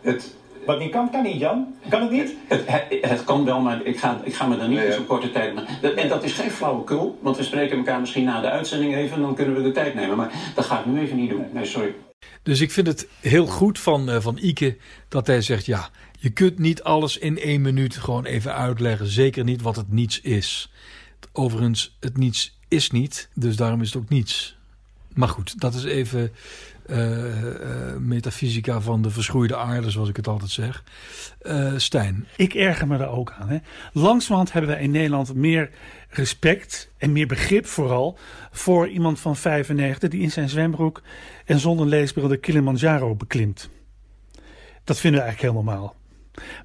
Het, 0.00 0.34
Wat 0.66 0.78
niet 0.78 0.90
kan, 0.90 1.10
kan 1.10 1.22
niet, 1.22 1.40
Jan. 1.40 1.74
Kan 1.88 2.00
het 2.02 2.10
niet? 2.10 2.34
het, 2.48 2.62
het, 2.66 2.84
het 3.00 3.24
kan 3.24 3.44
wel, 3.44 3.60
maar 3.60 3.84
ik 3.84 3.98
ga, 3.98 4.20
ik 4.24 4.34
ga 4.34 4.46
me 4.46 4.56
daar 4.56 4.68
niet 4.68 4.78
Nee, 4.78 4.86
in 4.86 4.92
zo'n 4.92 5.06
korte 5.06 5.30
tijd... 5.30 5.54
Maar, 5.54 5.78
dat- 5.82 5.94
en 5.94 6.08
dat 6.08 6.24
is 6.24 6.32
geen 6.32 6.50
flauwekul, 6.50 7.18
want 7.22 7.36
we 7.36 7.42
spreken 7.42 7.76
elkaar 7.76 8.00
misschien 8.00 8.24
na 8.24 8.40
de 8.40 8.50
uitzending 8.50 8.94
even... 8.94 9.16
en 9.16 9.22
dan 9.22 9.34
kunnen 9.34 9.54
we 9.54 9.62
de 9.62 9.72
tijd 9.72 9.94
nemen. 9.94 10.16
Maar 10.16 10.32
dat 10.54 10.64
ga 10.64 10.78
ik 10.78 10.86
nu 10.86 11.00
even 11.00 11.16
niet 11.16 11.30
doen. 11.30 11.46
Nee, 11.52 11.64
sorry. 11.64 11.94
Dus 12.42 12.60
ik 12.60 12.70
vind 12.70 12.86
het 12.86 13.08
heel 13.20 13.46
goed 13.46 13.78
van, 13.78 14.10
eh, 14.10 14.20
van 14.20 14.38
Ike 14.40 14.76
dat 15.08 15.26
hij 15.26 15.42
zegt: 15.42 15.66
ja, 15.66 15.88
je 16.20 16.30
kunt 16.30 16.58
niet 16.58 16.82
alles 16.82 17.18
in 17.18 17.38
één 17.38 17.60
minuut 17.60 17.96
gewoon 17.96 18.24
even 18.24 18.54
uitleggen. 18.54 19.06
Zeker 19.06 19.44
niet 19.44 19.62
wat 19.62 19.76
het 19.76 19.92
niets 19.92 20.20
is. 20.20 20.72
Overigens, 21.32 21.96
het 22.00 22.16
niets 22.16 22.58
is 22.68 22.90
niet, 22.90 23.28
dus 23.34 23.56
daarom 23.56 23.80
is 23.80 23.92
het 23.92 24.02
ook 24.02 24.08
niets. 24.08 24.56
Maar 25.14 25.28
goed, 25.28 25.60
dat 25.60 25.74
is 25.74 25.84
even 25.84 26.32
eh, 26.86 27.90
eh, 27.92 27.96
metafysica 27.98 28.80
van 28.80 29.02
de 29.02 29.10
verschroeide 29.10 29.56
aarde, 29.56 29.90
zoals 29.90 30.08
ik 30.08 30.16
het 30.16 30.28
altijd 30.28 30.50
zeg. 30.50 30.84
Eh, 31.40 31.72
Stijn, 31.76 32.26
Ik 32.36 32.54
erger 32.54 32.86
me 32.86 32.98
er 32.98 33.08
ook 33.08 33.32
aan. 33.38 33.48
Hè. 33.48 33.58
Langzamerhand 33.92 34.52
hebben 34.52 34.70
wij 34.70 34.82
in 34.82 34.90
Nederland 34.90 35.34
meer 35.34 35.70
respect 36.08 36.90
en 36.98 37.12
meer 37.12 37.26
begrip 37.26 37.66
vooral 37.66 38.18
voor 38.50 38.88
iemand 38.88 39.20
van 39.20 39.36
95 39.36 40.10
die 40.10 40.22
in 40.22 40.30
zijn 40.30 40.48
zwembroek 40.48 41.02
en 41.44 41.58
zonder 41.58 41.86
leesbril 41.86 42.28
de 42.28 42.36
Kilimanjaro 42.36 43.14
beklimt. 43.14 43.68
Dat 44.84 44.98
vinden 45.00 45.20
we 45.20 45.26
eigenlijk 45.26 45.54
heel 45.54 45.64
normaal. 45.64 45.94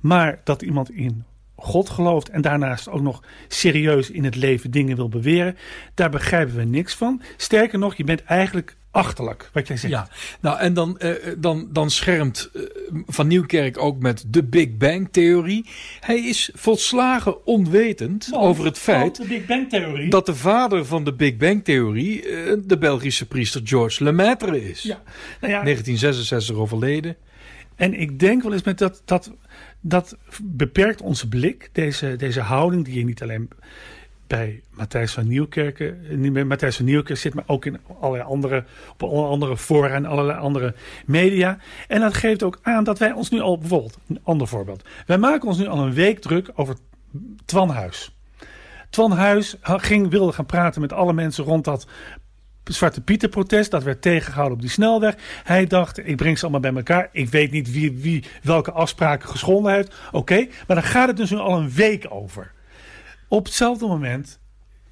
Maar 0.01 0.41
dat 0.43 0.61
iemand 0.61 0.91
in 0.91 1.23
God 1.61 1.89
gelooft 1.89 2.29
en 2.29 2.41
daarnaast 2.41 2.89
ook 2.89 3.01
nog 3.01 3.23
serieus 3.47 4.11
in 4.11 4.23
het 4.23 4.35
leven 4.35 4.71
dingen 4.71 4.95
wil 4.95 5.09
beweren, 5.09 5.57
daar 5.93 6.09
begrijpen 6.09 6.55
we 6.55 6.63
niks 6.63 6.95
van. 6.95 7.21
Sterker 7.37 7.79
nog, 7.79 7.95
je 7.95 8.03
bent 8.03 8.23
eigenlijk 8.23 8.77
achterlijk, 8.91 9.49
wat 9.53 9.67
jij 9.67 9.77
zegt. 9.77 9.93
Ja, 9.93 10.07
nou 10.39 10.59
en 10.59 10.73
dan, 10.73 10.97
eh, 10.99 11.33
dan, 11.37 11.69
dan 11.71 11.89
schermt 11.89 12.49
eh, 12.53 12.61
Van 13.07 13.27
Nieuwkerk 13.27 13.77
ook 13.77 13.99
met 13.99 14.23
de 14.27 14.43
Big 14.43 14.77
Bang 14.77 15.07
theorie. 15.11 15.65
Hij 15.99 16.19
is 16.19 16.49
volslagen 16.53 17.45
onwetend 17.45 18.27
Want- 18.31 18.43
over 18.43 18.65
het 18.65 18.77
feit 18.77 19.15
de 19.15 19.25
Big 19.27 19.45
Bang 19.45 19.69
theorie. 19.69 20.09
dat 20.09 20.25
de 20.25 20.35
vader 20.35 20.85
van 20.85 21.03
de 21.03 21.13
Big 21.13 21.37
Bang 21.37 21.63
theorie 21.63 22.21
eh, 22.29 22.53
de 22.65 22.77
Belgische 22.77 23.25
priester 23.27 23.61
George 23.63 24.03
Lemaitre 24.03 24.69
is. 24.69 24.81
ja, 24.81 25.01
nou 25.41 25.53
ja, 25.53 25.63
1966 25.63 26.55
overleden. 26.55 27.15
En 27.75 27.93
ik 27.93 28.19
denk 28.19 28.43
wel 28.43 28.53
eens 28.53 28.63
met 28.63 28.77
dat, 28.77 29.01
dat, 29.05 29.31
dat 29.81 30.17
beperkt 30.43 31.01
onze 31.01 31.27
blik, 31.27 31.69
deze, 31.71 32.15
deze 32.15 32.41
houding 32.41 32.85
die 32.85 32.97
je 32.97 33.05
niet 33.05 33.21
alleen 33.21 33.49
bij 34.27 34.61
Matthijs 34.69 35.13
van 35.13 35.27
Nieuwkerken, 35.27 36.31
bij 36.33 36.43
Matthijs 36.43 36.75
van 36.75 36.85
Nieuwkerken 36.85 37.17
zit, 37.17 37.33
maar 37.33 37.43
ook 37.47 37.65
in 37.65 37.79
allerlei 37.99 38.29
andere, 38.29 38.63
op 38.91 39.03
allerlei 39.03 39.31
andere 39.31 39.57
fora 39.57 39.89
en 39.89 40.05
allerlei 40.05 40.39
andere 40.39 40.75
media. 41.05 41.57
En 41.87 41.99
dat 41.99 42.13
geeft 42.13 42.43
ook 42.43 42.59
aan 42.61 42.83
dat 42.83 42.99
wij 42.99 43.11
ons 43.11 43.29
nu 43.29 43.39
al, 43.39 43.57
bijvoorbeeld, 43.57 43.97
een 44.07 44.19
ander 44.23 44.47
voorbeeld. 44.47 44.87
Wij 45.05 45.17
maken 45.17 45.47
ons 45.47 45.57
nu 45.57 45.67
al 45.67 45.79
een 45.79 45.93
week 45.93 46.19
druk 46.19 46.51
over 46.55 46.75
Twan 47.45 47.69
Huis. 47.69 48.15
Twan 48.89 49.11
Huis 49.11 49.55
ging, 49.61 50.09
wilde 50.09 50.31
gaan 50.31 50.45
praten 50.45 50.81
met 50.81 50.93
alle 50.93 51.13
mensen 51.13 51.43
rond 51.43 51.65
dat 51.65 51.87
Zwarte 52.73 53.01
Pieter 53.01 53.29
protest. 53.29 53.71
Dat 53.71 53.83
werd 53.83 54.01
tegengehouden 54.01 54.55
op 54.55 54.61
die 54.61 54.69
snelweg. 54.71 55.15
Hij 55.43 55.67
dacht, 55.67 56.07
ik 56.07 56.15
breng 56.15 56.37
ze 56.37 56.43
allemaal 56.43 56.61
bij 56.61 56.75
elkaar. 56.75 57.09
Ik 57.11 57.29
weet 57.29 57.51
niet 57.51 57.71
wie, 57.71 57.91
wie 57.91 58.23
welke 58.43 58.71
afspraken 58.71 59.29
geschonden 59.29 59.73
heeft. 59.73 59.95
Oké, 60.11 60.47
maar 60.67 60.75
dan 60.75 60.83
gaat 60.85 61.07
het 61.07 61.17
dus 61.17 61.29
nu 61.29 61.37
al 61.37 61.57
een 61.57 61.71
week 61.71 62.05
over. 62.09 62.51
Op 63.27 63.45
hetzelfde 63.45 63.87
moment 63.87 64.39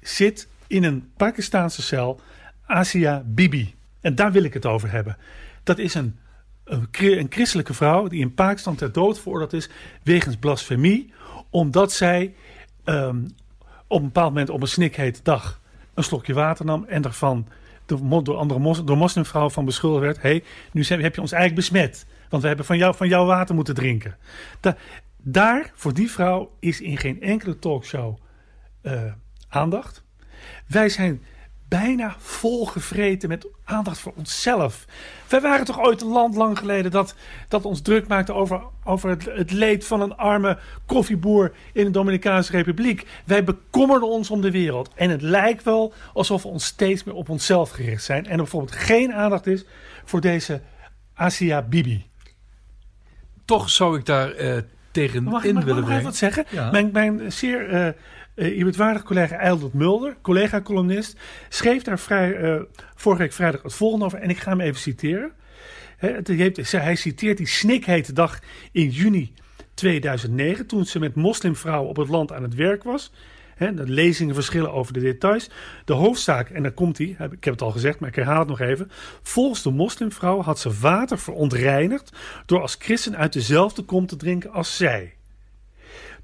zit 0.00 0.48
in 0.66 0.84
een 0.84 1.10
Pakistaanse 1.16 1.82
cel 1.82 2.20
Asia 2.66 3.22
Bibi. 3.26 3.74
En 4.00 4.14
daar 4.14 4.32
wil 4.32 4.44
ik 4.44 4.54
het 4.54 4.66
over 4.66 4.90
hebben. 4.90 5.16
Dat 5.62 5.78
is 5.78 5.94
een, 5.94 6.18
een, 6.64 6.88
chri- 6.90 7.18
een 7.18 7.26
christelijke 7.30 7.74
vrouw 7.74 8.08
die 8.08 8.20
in 8.20 8.34
Pakistan 8.34 8.74
ter 8.74 8.92
dood 8.92 9.20
veroordeeld 9.20 9.52
is 9.52 9.68
wegens 10.02 10.36
blasfemie. 10.36 11.12
Omdat 11.50 11.92
zij 11.92 12.34
ehm, 12.84 13.24
op 13.86 13.98
een 13.98 14.06
bepaald 14.06 14.28
moment 14.28 14.50
op 14.50 14.62
een 14.62 14.68
snikhete 14.68 15.20
dag 15.22 15.60
een 15.94 16.04
slokje 16.04 16.34
water 16.34 16.64
nam 16.64 16.84
en 16.84 17.02
daarvan 17.02 17.46
door, 18.22 18.36
andere 18.36 18.60
mos, 18.60 18.84
door 18.84 18.96
moslimvrouwen 18.96 19.52
van 19.52 19.64
beschuldigd 19.64 20.04
werd. 20.04 20.22
hey, 20.22 20.42
nu 20.72 20.84
zijn, 20.84 21.02
heb 21.02 21.14
je 21.14 21.20
ons 21.20 21.32
eigenlijk 21.32 21.68
besmet. 21.68 22.06
Want 22.28 22.42
we 22.42 22.48
hebben 22.48 22.66
van 22.66 22.78
jou, 22.78 22.94
van 22.94 23.08
jouw 23.08 23.26
water 23.26 23.54
moeten 23.54 23.74
drinken. 23.74 24.16
Da- 24.60 24.76
daar, 25.22 25.70
voor 25.74 25.94
die 25.94 26.10
vrouw, 26.10 26.50
is 26.60 26.80
in 26.80 26.96
geen 26.96 27.20
enkele 27.22 27.58
talkshow 27.58 28.16
eh, 28.82 29.02
aandacht. 29.48 30.04
Wij 30.66 30.88
zijn 30.88 31.22
bijna 31.68 32.16
volgevreten 32.18 33.28
met 33.28 33.46
aandacht 33.64 33.98
voor 33.98 34.12
onszelf. 34.16 34.84
Wij 35.28 35.40
waren 35.40 35.64
toch 35.64 35.80
ooit 35.80 36.02
een 36.02 36.08
land 36.08 36.34
lang 36.34 36.58
geleden 36.58 36.90
dat, 36.90 37.14
dat 37.48 37.64
ons 37.64 37.80
druk 37.80 38.08
maakte 38.08 38.32
over, 38.32 38.60
over 38.84 39.10
het, 39.10 39.24
het 39.24 39.50
leed 39.50 39.86
van 39.86 40.00
een 40.00 40.16
arme 40.16 40.58
koffieboer 40.86 41.52
in 41.72 41.84
de 41.84 41.90
Dominicaanse 41.90 42.52
Republiek. 42.52 43.06
Wij 43.24 43.44
bekommerden 43.44 44.08
ons 44.08 44.30
om 44.30 44.40
de 44.40 44.50
wereld. 44.50 44.90
En 44.94 45.10
het 45.10 45.22
lijkt 45.22 45.62
wel 45.62 45.92
alsof 46.12 46.42
we 46.42 46.48
ons 46.48 46.64
steeds 46.64 47.04
meer 47.04 47.14
op 47.14 47.28
onszelf 47.28 47.70
gericht 47.70 48.04
zijn. 48.04 48.24
En 48.24 48.30
er 48.30 48.36
bijvoorbeeld 48.36 48.76
geen 48.76 49.12
aandacht 49.12 49.46
is 49.46 49.64
voor 50.04 50.20
deze 50.20 50.60
Asia 51.14 51.62
Bibi. 51.62 52.06
Toch 53.44 53.70
zou 53.70 53.98
ik 53.98 54.06
daar 54.06 54.30
eh, 54.30 54.56
tegen 54.90 55.22
Mag, 55.22 55.44
in 55.44 55.54
mag, 55.54 55.64
mag 55.64 55.64
willen 55.64 55.64
ik 55.64 55.66
nog 55.66 55.76
even 55.76 55.84
brengen. 55.84 56.04
wat 56.04 56.16
zeggen? 56.16 56.44
Ja. 56.50 56.70
Mijn, 56.70 56.90
mijn 56.92 57.32
zeer 57.32 57.94
eh 58.38 58.46
eh, 58.46 58.56
eerbiedwaardige 58.56 59.04
collega 59.04 59.36
Eildert 59.36 59.72
Mulder, 59.72 60.16
collega-columnist, 60.22 61.18
schreef 61.48 61.82
daar 61.82 61.98
vrij, 61.98 62.36
eh, 62.36 62.60
vorige 62.94 63.22
week 63.22 63.32
vrijdag 63.32 63.62
het 63.62 63.74
volgende 63.74 64.04
over. 64.04 64.18
En 64.18 64.30
ik 64.30 64.38
ga 64.38 64.50
hem 64.50 64.60
even 64.60 64.80
citeren. 64.80 65.32
Hij 66.66 66.96
citeert 66.96 67.36
die 67.36 67.46
snikhete 67.46 68.12
dag 68.12 68.38
in 68.72 68.88
juni 68.88 69.32
2009, 69.74 70.66
toen 70.66 70.84
ze 70.84 70.98
met 70.98 71.14
moslimvrouwen 71.14 71.88
op 71.88 71.96
het 71.96 72.08
land 72.08 72.32
aan 72.32 72.42
het 72.42 72.54
werk 72.54 72.82
was. 72.82 73.12
Hè, 73.54 73.74
de 73.74 73.88
lezingen 73.88 74.34
verschillen 74.34 74.72
over 74.72 74.92
de 74.92 75.00
details. 75.00 75.50
De 75.84 75.92
hoofdzaak, 75.92 76.50
en 76.50 76.62
daar 76.62 76.72
komt 76.72 76.98
hij, 76.98 77.06
ik 77.06 77.44
heb 77.44 77.54
het 77.54 77.62
al 77.62 77.70
gezegd, 77.70 78.00
maar 78.00 78.08
ik 78.08 78.14
herhaal 78.14 78.38
het 78.38 78.48
nog 78.48 78.60
even. 78.60 78.90
Volgens 79.22 79.62
de 79.62 79.70
moslimvrouw 79.70 80.42
had 80.42 80.58
ze 80.58 80.78
water 80.80 81.18
verontreinigd 81.18 82.12
door 82.46 82.60
als 82.60 82.76
christen 82.78 83.16
uit 83.16 83.32
dezelfde 83.32 83.82
kom 83.82 84.06
te 84.06 84.16
drinken 84.16 84.52
als 84.52 84.76
zij. 84.76 85.14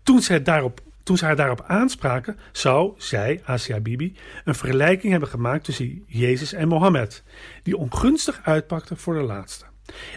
Toen 0.02 0.20
het 0.26 0.44
daarop, 0.44 0.80
toen 1.04 1.16
ze 1.16 1.24
haar 1.24 1.36
daarop 1.36 1.64
aanspraken, 1.66 2.38
zou 2.52 2.92
zij, 2.96 3.40
Asia 3.44 3.80
Bibi, 3.80 4.16
een 4.44 4.54
vergelijking 4.54 5.10
hebben 5.10 5.28
gemaakt 5.28 5.64
tussen 5.64 6.04
Jezus 6.06 6.52
en 6.52 6.68
Mohammed, 6.68 7.22
die 7.62 7.76
ongunstig 7.76 8.40
uitpakte 8.42 8.96
voor 8.96 9.14
de 9.14 9.22
laatste. 9.22 9.64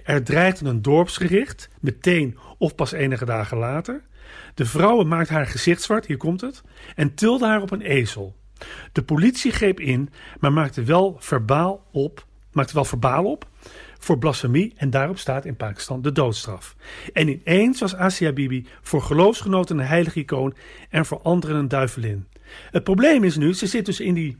Er 0.04 0.24
dreigde 0.24 0.70
een 0.70 0.82
dorpsgericht, 0.82 1.70
meteen 1.80 2.38
of 2.58 2.76
pas 2.76 2.92
enige 2.92 3.26
dagen 3.26 3.58
later. 3.58 4.02
De 4.54 4.66
vrouwen 4.66 5.08
maakte 5.08 5.34
haar 5.34 5.48
gezicht 5.48 5.82
zwart, 5.82 6.06
hier 6.06 6.18
komt 6.18 6.42
het, 6.42 6.64
en 6.96 7.14
tilde 7.14 7.46
haar 7.46 7.62
op 7.62 7.72
een 7.72 7.82
ezel. 7.82 8.36
De 8.92 9.04
politie 9.04 9.52
greep 9.52 9.80
in, 9.80 10.10
maar 10.40 10.54
maakte 10.54 10.84
wel 10.84 11.16
verbaal 11.20 11.86
op, 11.92 12.26
maakte 12.52 12.74
wel 12.74 12.86
verbaal 12.86 13.26
op 13.26 13.48
voor 14.08 14.18
blasfemie 14.18 14.74
en 14.76 14.90
daarop 14.90 15.18
staat 15.18 15.46
in 15.46 15.56
Pakistan 15.56 16.02
de 16.02 16.12
doodstraf. 16.12 16.76
En 17.14 17.28
ineens 17.28 17.80
was 17.80 17.96
Asia 17.96 18.32
Bibi 18.32 18.68
voor 18.82 19.02
geloofsgenoten 19.02 19.78
een 19.78 19.86
heilig 19.86 20.16
icoon 20.16 20.56
en 20.90 21.06
voor 21.06 21.22
anderen 21.22 21.58
een 21.58 21.68
duivelin. 21.68 22.28
Het 22.72 22.84
probleem 22.84 23.24
is 23.24 23.38
nu, 23.38 23.54
ze 23.54 23.68
zit 23.68 23.86
dus 23.86 24.00
in 24.00 24.14
die, 24.14 24.38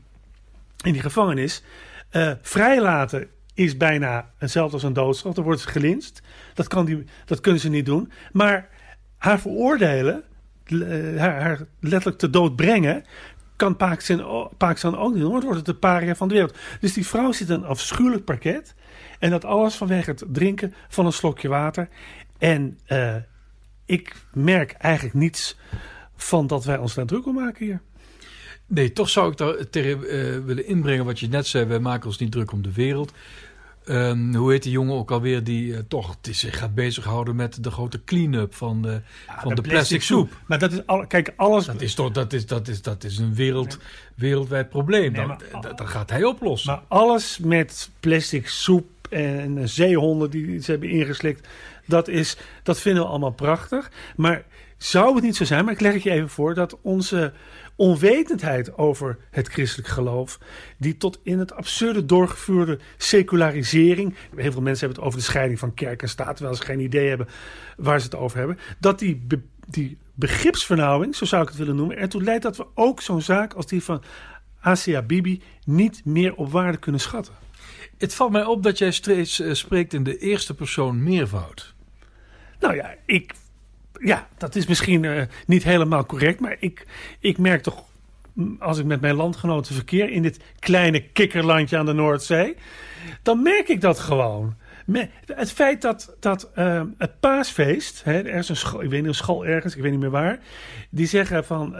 in 0.84 0.92
die 0.92 1.02
gevangenis. 1.02 1.62
Eh, 2.10 2.32
vrijlaten 2.42 3.28
is 3.54 3.76
bijna 3.76 4.30
hetzelfde 4.36 4.74
als 4.74 4.82
een 4.82 4.92
doodstraf. 4.92 5.34
Dan 5.34 5.44
wordt 5.44 5.60
ze 5.60 5.68
gelinst. 5.68 6.22
Dat, 6.54 6.68
kan 6.68 6.84
die, 6.84 7.04
dat 7.24 7.40
kunnen 7.40 7.60
ze 7.60 7.68
niet 7.68 7.86
doen. 7.86 8.12
Maar 8.32 8.68
haar 9.16 9.40
veroordelen, 9.40 10.22
eh, 10.64 10.78
haar, 11.16 11.40
haar 11.40 11.66
letterlijk 11.80 12.18
te 12.18 12.30
dood 12.30 12.56
brengen, 12.56 13.04
kan 13.56 13.76
Pakistan, 13.76 14.50
Pakistan 14.56 14.98
ook 14.98 15.12
niet 15.12 15.22
doen. 15.22 15.40
wordt 15.40 15.56
het 15.56 15.64
de 15.64 15.74
paria 15.74 16.14
van 16.14 16.28
de 16.28 16.34
wereld. 16.34 16.56
Dus 16.80 16.92
die 16.92 17.06
vrouw 17.06 17.32
zit 17.32 17.48
een 17.48 17.64
afschuwelijk 17.64 18.24
parket. 18.24 18.74
En 19.18 19.30
dat 19.30 19.44
alles 19.44 19.74
vanwege 19.74 20.10
het 20.10 20.24
drinken 20.28 20.74
van 20.88 21.06
een 21.06 21.12
slokje 21.12 21.48
water. 21.48 21.88
En 22.38 22.78
eh, 22.84 23.14
ik 23.84 24.14
merk 24.32 24.72
eigenlijk 24.72 25.14
niets 25.14 25.56
van 26.16 26.46
dat 26.46 26.64
wij 26.64 26.78
ons 26.78 26.94
daar 26.94 27.06
druk 27.06 27.26
om 27.26 27.34
maken 27.34 27.64
hier. 27.66 27.80
Nee, 28.66 28.92
toch 28.92 29.08
zou 29.08 29.30
ik 29.30 29.36
daar 29.36 29.68
tegen 29.70 30.08
eh, 30.08 30.44
willen 30.44 30.66
inbrengen 30.66 31.04
wat 31.04 31.20
je 31.20 31.28
net 31.28 31.46
zei. 31.46 31.64
Wij 31.64 31.78
maken 31.78 32.06
ons 32.06 32.18
niet 32.18 32.32
druk 32.32 32.52
om 32.52 32.62
de 32.62 32.72
wereld. 32.72 33.12
Ehm, 33.84 34.34
hoe 34.34 34.50
heet 34.50 34.62
die 34.62 34.72
jongen 34.72 34.94
ook 34.94 35.10
alweer 35.10 35.44
die 35.44 35.74
eh, 35.74 35.80
toch 35.88 36.16
het 36.16 36.26
is- 36.26 36.38
zich 36.38 36.58
gaat 36.58 36.74
bezighouden 36.74 37.36
met 37.36 37.64
de 37.64 37.70
grote 37.70 38.04
clean-up 38.04 38.54
van 38.54 38.82
de, 38.82 39.00
van 39.40 39.54
de, 39.54 39.60
plastic, 39.62 40.02
soep. 40.02 40.36
Maar 40.46 40.58
dat 40.58 40.72
is 40.72 40.86
al, 40.86 41.06
kijk, 41.06 41.32
alles. 41.36 41.66
Dat 41.66 41.80
is 41.80 41.94
toch 41.94 42.10
dat 42.12 42.32
is, 42.32 42.46
dat 42.46 42.68
is, 42.68 42.82
dat 42.82 43.04
is 43.04 43.18
een 43.18 43.34
wereld, 43.34 43.78
wereldwijd 44.14 44.68
probleem. 44.68 45.12
Nee, 45.12 45.26
dat 45.60 45.80
gaat 45.88 46.10
hij 46.10 46.24
oplossen. 46.24 46.72
Maar 46.72 46.82
alles 46.88 47.38
met 47.38 47.90
plastic 48.00 48.48
soep 48.48 48.86
en 49.08 49.68
zeehonden 49.68 50.30
die 50.30 50.62
ze 50.62 50.70
hebben 50.70 50.88
ingeslikt, 50.88 51.48
dat, 51.86 52.08
is, 52.08 52.36
dat 52.62 52.80
vinden 52.80 53.02
we 53.02 53.08
allemaal 53.08 53.30
prachtig. 53.30 53.90
Maar 54.16 54.44
zou 54.76 55.14
het 55.14 55.24
niet 55.24 55.36
zo 55.36 55.44
zijn, 55.44 55.64
maar 55.64 55.74
ik 55.74 55.80
leg 55.80 55.92
het 55.92 56.02
je 56.02 56.10
even 56.10 56.28
voor, 56.28 56.54
dat 56.54 56.78
onze 56.82 57.32
onwetendheid 57.76 58.78
over 58.78 59.18
het 59.30 59.48
christelijk 59.48 59.88
geloof, 59.88 60.38
die 60.78 60.96
tot 60.96 61.20
in 61.22 61.38
het 61.38 61.52
absurde 61.52 62.06
doorgevoerde 62.06 62.78
secularisering, 62.96 64.14
heel 64.36 64.52
veel 64.52 64.62
mensen 64.62 64.86
hebben 64.86 64.96
het 64.96 65.06
over 65.06 65.18
de 65.18 65.24
scheiding 65.24 65.58
van 65.58 65.74
kerk 65.74 66.02
en 66.02 66.08
staat, 66.08 66.36
terwijl 66.36 66.56
ze 66.56 66.64
geen 66.64 66.80
idee 66.80 67.08
hebben 67.08 67.28
waar 67.76 67.98
ze 67.98 68.04
het 68.04 68.14
over 68.14 68.38
hebben, 68.38 68.58
dat 68.78 68.98
die, 68.98 69.16
be- 69.26 69.42
die 69.68 69.98
begripsvernauwing, 70.14 71.16
zo 71.16 71.24
zou 71.24 71.42
ik 71.42 71.48
het 71.48 71.58
willen 71.58 71.76
noemen, 71.76 71.96
ertoe 71.96 72.22
leidt 72.22 72.42
dat 72.42 72.56
we 72.56 72.66
ook 72.74 73.00
zo'n 73.00 73.22
zaak 73.22 73.52
als 73.52 73.66
die 73.66 73.82
van 73.82 74.02
Asia 74.60 75.02
Bibi 75.02 75.42
niet 75.64 76.04
meer 76.04 76.34
op 76.34 76.50
waarde 76.50 76.78
kunnen 76.78 77.00
schatten. 77.00 77.34
Het 77.98 78.14
valt 78.14 78.32
mij 78.32 78.44
op 78.44 78.62
dat 78.62 78.78
jij 78.78 78.90
steeds 78.90 79.40
eh, 79.40 79.52
spreekt 79.52 79.94
in 79.94 80.02
de 80.02 80.18
eerste 80.18 80.54
persoon 80.54 81.02
meervoud. 81.02 81.74
Nou 82.60 82.74
ja, 82.74 82.94
ik, 83.06 83.34
ja 84.00 84.28
dat 84.36 84.56
is 84.56 84.66
misschien 84.66 85.04
eh, 85.04 85.22
niet 85.46 85.64
helemaal 85.64 86.06
correct. 86.06 86.40
Maar 86.40 86.56
ik, 86.60 86.86
ik 87.20 87.38
merk 87.38 87.62
toch, 87.62 87.84
mm, 88.32 88.56
als 88.60 88.78
ik 88.78 88.84
met 88.84 89.00
mijn 89.00 89.14
landgenoten 89.14 89.74
verkeer 89.74 90.10
in 90.10 90.22
dit 90.22 90.40
kleine 90.58 91.00
kikkerlandje 91.08 91.78
aan 91.78 91.86
de 91.86 91.92
Noordzee. 91.92 92.56
Dan 93.22 93.42
merk 93.42 93.68
ik 93.68 93.80
dat 93.80 93.98
gewoon. 93.98 94.56
Het 95.26 95.52
feit 95.52 95.82
dat, 95.82 96.16
dat 96.20 96.50
eh, 96.54 96.82
het 96.98 97.20
paasfeest, 97.20 98.04
hè, 98.04 98.12
er 98.12 98.34
is 98.34 98.48
een 98.48 98.56
school, 98.56 98.82
ik 98.82 98.90
weet 98.90 99.00
niet, 99.00 99.08
een 99.08 99.14
school 99.14 99.46
ergens, 99.46 99.76
ik 99.76 99.82
weet 99.82 99.90
niet 99.90 100.00
meer 100.00 100.10
waar. 100.10 100.38
Die 100.90 101.06
zeggen 101.06 101.44
van, 101.44 101.76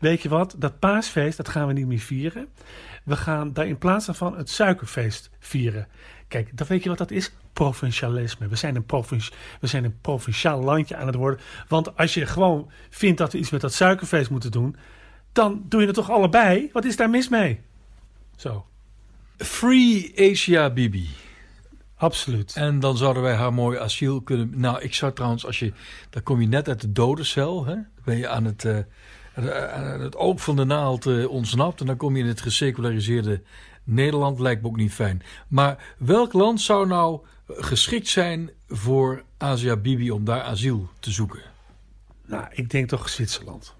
weet 0.00 0.22
je 0.22 0.28
wat, 0.28 0.54
dat 0.58 0.78
paasfeest, 0.78 1.36
dat 1.36 1.48
gaan 1.48 1.66
we 1.66 1.72
niet 1.72 1.86
meer 1.86 1.98
vieren. 1.98 2.48
We 3.04 3.16
gaan 3.16 3.52
daar 3.52 3.66
in 3.66 3.78
plaats 3.78 4.06
daarvan 4.06 4.36
het 4.36 4.50
suikerfeest 4.50 5.30
vieren. 5.38 5.88
Kijk, 6.28 6.56
dan 6.56 6.66
weet 6.66 6.82
je 6.82 6.88
wat 6.88 6.98
dat 6.98 7.10
is? 7.10 7.32
Provincialisme. 7.52 8.48
We 8.48 8.56
zijn, 8.56 8.76
een 8.76 8.84
provinci- 8.86 9.32
we 9.60 9.66
zijn 9.66 9.84
een 9.84 10.00
provinciaal 10.00 10.60
landje 10.62 10.96
aan 10.96 11.06
het 11.06 11.14
worden. 11.14 11.40
Want 11.68 11.96
als 11.96 12.14
je 12.14 12.26
gewoon 12.26 12.70
vindt 12.90 13.18
dat 13.18 13.32
we 13.32 13.38
iets 13.38 13.50
met 13.50 13.60
dat 13.60 13.72
suikerfeest 13.72 14.30
moeten 14.30 14.50
doen, 14.50 14.76
dan 15.32 15.62
doe 15.68 15.80
je 15.80 15.86
het 15.86 15.96
toch 15.96 16.10
allebei? 16.10 16.70
Wat 16.72 16.84
is 16.84 16.96
daar 16.96 17.10
mis 17.10 17.28
mee? 17.28 17.60
Zo, 18.36 18.66
Free 19.36 20.12
Asia 20.30 20.70
Bibi. 20.70 21.08
absoluut. 21.96 22.52
En 22.56 22.80
dan 22.80 22.96
zouden 22.96 23.22
wij 23.22 23.34
haar 23.34 23.52
mooi 23.54 23.78
asiel 23.78 24.20
kunnen. 24.20 24.50
Nou, 24.60 24.80
ik 24.80 24.94
zou 24.94 25.12
trouwens, 25.12 25.46
als 25.46 25.58
je. 25.58 25.72
Dan 26.10 26.22
kom 26.22 26.40
je 26.40 26.46
net 26.48 26.68
uit 26.68 26.80
de 26.80 26.92
dodencel. 26.92 27.64
Hè? 27.64 27.74
Dan 27.74 28.04
ben 28.04 28.16
je 28.16 28.28
aan 28.28 28.44
het, 28.44 28.64
eh, 28.64 28.78
het 29.34 30.16
oog 30.16 30.42
van 30.42 30.56
de 30.56 30.64
naald 30.64 31.06
eh, 31.06 31.28
ontsnapt. 31.28 31.80
En 31.80 31.86
dan 31.86 31.96
kom 31.96 32.16
je 32.16 32.22
in 32.22 32.28
het 32.28 32.40
geseculariseerde 32.40 33.42
Nederland. 33.84 34.38
Lijkt 34.38 34.62
me 34.62 34.68
ook 34.68 34.76
niet 34.76 34.92
fijn. 34.92 35.22
Maar 35.48 35.94
welk 35.98 36.32
land 36.32 36.60
zou 36.60 36.86
nou 36.86 37.20
geschikt 37.46 38.08
zijn 38.08 38.50
voor 38.68 39.22
Asia 39.36 39.76
Bibi 39.76 40.10
om 40.10 40.24
daar 40.24 40.42
asiel 40.42 40.88
te 41.00 41.10
zoeken? 41.10 41.40
Nou, 42.26 42.46
ik 42.50 42.70
denk 42.70 42.88
toch 42.88 43.08
Zwitserland. 43.08 43.74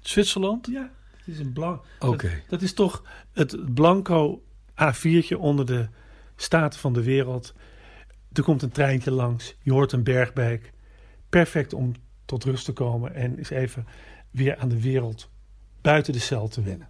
Zwitserland? 0.00 0.66
Ja, 0.70 0.90
het 1.16 1.34
is 1.34 1.38
een 1.38 1.52
blank. 1.52 1.82
Oké. 1.98 2.28
Dat, 2.28 2.48
dat 2.48 2.62
is 2.62 2.74
toch 2.74 3.02
het 3.32 3.74
blanco 3.74 4.42
A4'tje 4.70 5.36
onder 5.38 5.66
de 5.66 5.88
staten 6.36 6.80
van 6.80 6.92
de 6.92 7.02
wereld. 7.02 7.54
Er 8.32 8.42
komt 8.42 8.62
een 8.62 8.70
treintje 8.70 9.10
langs, 9.10 9.54
je 9.62 9.72
hoort 9.72 9.92
een 9.92 10.02
bergbeek. 10.02 10.72
Perfect 11.28 11.72
om 11.72 11.92
tot 12.24 12.44
rust 12.44 12.64
te 12.64 12.72
komen 12.72 13.14
en 13.14 13.38
eens 13.38 13.50
even 13.50 13.86
weer 14.32 14.56
aan 14.56 14.68
de 14.68 14.80
wereld 14.80 15.30
buiten 15.80 16.12
de 16.12 16.18
cel 16.18 16.48
te 16.48 16.62
winnen. 16.62 16.88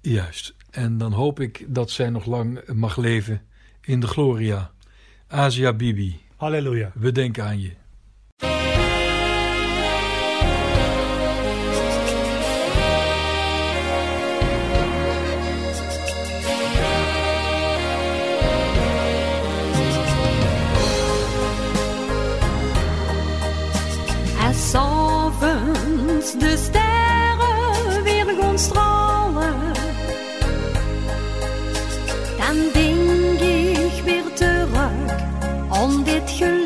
Juist. 0.00 0.54
En 0.70 0.98
dan 0.98 1.12
hoop 1.12 1.40
ik 1.40 1.64
dat 1.68 1.90
zij 1.90 2.10
nog 2.10 2.24
lang 2.24 2.72
mag 2.72 2.96
leven 2.96 3.42
in 3.80 4.00
de 4.00 4.06
gloria. 4.06 4.70
Asia 5.26 5.72
Bibi, 5.72 6.20
Halleluja. 6.36 6.92
we 6.94 7.12
denken 7.12 7.44
aan 7.44 7.60
je. 7.60 7.72
S'avonds 26.30 26.38
de 26.38 26.56
sterren 26.56 28.02
weer 28.02 28.34
gaan 28.40 28.58
stralen, 28.58 29.54
dan 32.38 32.56
denk 32.72 33.40
ik 33.40 34.02
weer 34.04 34.32
terug 34.34 34.68
aan 35.70 36.04
dit 36.04 36.30
geluk. 36.30 36.59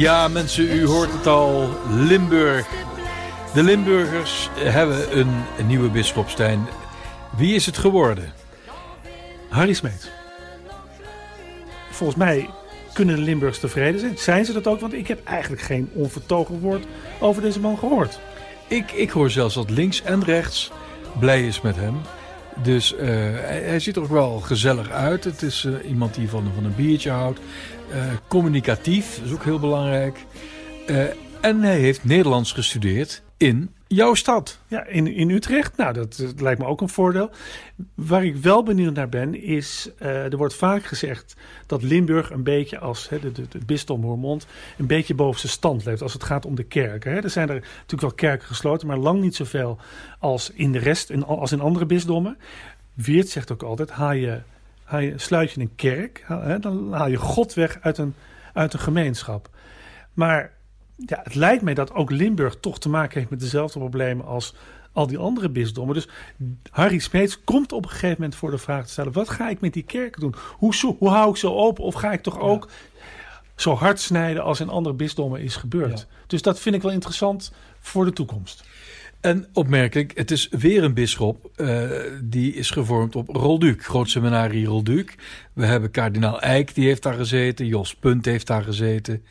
Ja, 0.00 0.28
mensen, 0.28 0.70
u 0.70 0.86
hoort 0.86 1.12
het 1.12 1.26
al. 1.26 1.68
Limburg. 1.90 2.68
De 3.54 3.62
Limburgers 3.62 4.48
hebben 4.54 5.18
een, 5.18 5.66
nieuwe 5.66 5.88
bisschopstijn. 5.88 6.68
Wie 7.36 7.54
is 7.54 7.66
het 7.66 7.78
geworden? 7.78 8.32
Harry 9.48 9.72
Smeets. 9.72 10.08
Volgens 11.90 12.18
mij 12.18 12.48
kunnen 12.92 13.16
de 13.16 13.22
Limburgers 13.22 13.60
tevreden 13.60 14.00
zijn. 14.00 14.18
Zijn 14.18 14.44
ze 14.44 14.52
dat 14.52 14.66
ook? 14.66 14.80
Want 14.80 14.92
ik 14.92 15.08
heb 15.08 15.24
eigenlijk 15.24 15.62
geen 15.62 15.90
onvertogen 15.92 16.60
woord 16.60 16.84
over 17.18 17.42
deze 17.42 17.60
man 17.60 17.78
gehoord. 17.78 18.20
Ik, 18.68 18.92
ik 18.92 19.10
hoor 19.10 19.30
zelfs 19.30 19.54
dat 19.54 19.70
links 19.70 20.02
en 20.02 20.24
rechts 20.24 20.70
blij 21.18 21.46
is 21.46 21.60
met 21.60 21.76
hem. 21.76 22.00
Dus 22.62 22.94
eh, 22.94 23.08
hij, 23.44 23.80
ziet 23.80 23.96
er 23.96 24.02
ook 24.02 24.08
wel 24.08 24.40
gezellig 24.40 24.90
uit. 24.90 25.24
Het 25.24 25.42
is 25.42 25.64
eh, 25.64 25.90
iemand 25.90 26.14
die 26.14 26.28
van, 26.28 26.50
van 26.54 26.64
een 26.64 26.74
biertje 26.74 27.10
houdt. 27.10 27.40
Eh, 27.90 28.02
communicatief, 28.28 29.20
is 29.24 29.32
ook 29.32 29.44
heel 29.44 29.58
belangrijk. 29.58 30.24
En 31.40 31.62
hij 31.62 31.78
heeft 31.78 32.04
Nederlands 32.04 32.52
gestudeerd 32.52 33.22
in 33.36 33.74
jouw 33.94 34.14
stad. 34.14 34.58
Ja, 34.66 34.86
in, 34.86 35.06
in 35.06 35.30
Utrecht, 35.30 35.76
nou, 35.76 35.92
dat, 35.92 36.18
eh, 36.18 36.28
lijkt 36.36 36.60
me 36.60 36.66
ook 36.66 36.80
een 36.80 36.88
voordeel. 36.88 37.30
Waar 37.94 38.24
ik 38.24 38.36
wel 38.36 38.62
benieuwd 38.62 38.94
naar 38.94 39.08
ben, 39.08 39.42
is... 39.42 39.90
eh, 39.98 40.32
er 40.32 40.36
wordt 40.36 40.54
vaak 40.54 40.84
gezegd 40.84 41.36
dat 41.66 41.82
Limburg 41.82 42.30
een 42.30 42.42
beetje 42.42 42.78
als 42.78 43.08
hè, 43.08 43.20
de, 43.20 43.32
de, 43.32 43.44
het 43.50 43.66
bisdom 43.66 44.02
Roermond... 44.02 44.46
een 44.78 44.86
beetje 44.86 45.14
boven 45.14 45.40
zijn 45.40 45.52
stand 45.52 45.84
leeft 45.84 46.02
als 46.02 46.12
het 46.12 46.24
gaat 46.24 46.46
om 46.46 46.54
de 46.54 46.62
kerken. 46.62 47.12
Hè. 47.12 47.18
Er 47.18 47.30
zijn 47.30 47.48
er 47.48 47.54
natuurlijk 47.54 48.00
wel 48.00 48.12
kerken 48.30 48.46
gesloten, 48.46 48.86
maar 48.86 48.98
lang 48.98 49.20
niet 49.20 49.34
zoveel 49.34 49.78
als 50.18 50.50
in 50.50 50.72
de 50.72 50.78
rest, 50.78 51.10
in, 51.10 51.24
als 51.24 51.52
in 51.52 51.60
andere 51.60 51.86
bisdommen. 51.86 52.38
Weert 52.94 53.28
zegt 53.28 53.52
ook 53.52 53.62
altijd, 53.62 53.90
haal 53.90 54.12
je, 54.12 54.40
haal 54.84 55.00
je, 55.00 55.12
sluit 55.16 55.52
je 55.52 55.60
een 55.60 55.74
kerk, 55.76 56.24
hè, 56.26 56.58
dan 56.58 56.92
haal 56.92 57.08
je 57.08 57.16
God 57.16 57.54
weg 57.54 57.78
uit 57.80 57.98
een, 57.98 58.14
uit 58.52 58.72
een 58.72 58.80
gemeenschap. 58.80 59.48
Maar 60.12 60.58
ja, 61.06 61.20
het 61.22 61.34
lijkt 61.34 61.62
mij 61.62 61.74
dat 61.74 61.92
ook 61.92 62.10
Limburg 62.10 62.56
toch 62.60 62.78
te 62.78 62.88
maken 62.88 63.18
heeft 63.18 63.30
met 63.30 63.40
dezelfde 63.40 63.78
problemen 63.78 64.26
als 64.26 64.54
al 64.92 65.06
die 65.06 65.18
andere 65.18 65.48
bisdommen. 65.50 65.94
Dus 65.94 66.08
Harry 66.70 66.98
Smeets 66.98 67.44
komt 67.44 67.72
op 67.72 67.82
een 67.84 67.90
gegeven 67.90 68.14
moment 68.18 68.34
voor 68.34 68.50
de 68.50 68.58
vraag 68.58 68.84
te 68.84 68.90
stellen: 68.90 69.12
wat 69.12 69.28
ga 69.28 69.48
ik 69.48 69.60
met 69.60 69.72
die 69.72 69.82
kerken 69.82 70.20
doen? 70.20 70.34
Hoe, 70.56 70.74
zo- 70.74 70.96
hoe 70.98 71.08
hou 71.08 71.30
ik 71.30 71.36
ze 71.36 71.50
open? 71.50 71.84
Of 71.84 71.94
ga 71.94 72.12
ik 72.12 72.22
toch 72.22 72.38
ook 72.40 72.68
zo 73.56 73.74
hard 73.74 74.00
snijden 74.00 74.42
als 74.42 74.60
in 74.60 74.68
andere 74.68 74.94
bisdommen 74.94 75.40
is 75.40 75.56
gebeurd? 75.56 76.06
Dus 76.26 76.42
dat 76.42 76.60
vind 76.60 76.74
ik 76.74 76.82
wel 76.82 76.90
interessant 76.92 77.52
voor 77.80 78.04
de 78.04 78.12
toekomst. 78.12 78.64
En 79.20 79.46
opmerkelijk, 79.52 80.12
het 80.18 80.30
is 80.30 80.48
weer 80.50 80.84
een 80.84 80.94
bisschop. 80.94 81.50
eh, 81.56 81.90
die 82.22 82.54
is 82.54 82.70
gevormd 82.70 83.16
op 83.16 83.28
Rolduc, 83.28 83.84
Groot 83.84 84.10
Seminarie 84.10 84.66
Rolduc. 84.66 85.14
We 85.52 85.66
hebben 85.66 85.90
kardinaal 85.90 86.40
Eijk, 86.40 86.74
die 86.74 86.86
heeft 86.86 87.02
daar 87.02 87.14
gezeten. 87.14 87.66
Jos 87.66 87.94
Punt 87.94 88.24
heeft 88.24 88.46
daar 88.46 88.62
gezeten. 88.62 89.24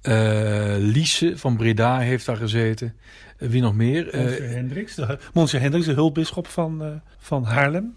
Eh 0.00 0.74
Liese 0.78 1.38
van 1.38 1.56
Breda 1.56 1.98
heeft 1.98 2.26
daar 2.26 2.36
gezeten. 2.36 2.96
Eh, 3.38 3.48
wie 3.48 3.60
nog 3.60 3.74
meer? 3.74 4.08
Eh, 4.08 4.20
Monsieur 4.22 4.48
Hendricks, 4.48 4.94
de, 4.94 5.18
Monsieur 5.32 5.62
Hendricks, 5.62 5.86
de 5.86 5.92
hulpbisschop 5.92 6.46
van, 6.46 7.02
van 7.18 7.44
Haarlem. 7.44 7.94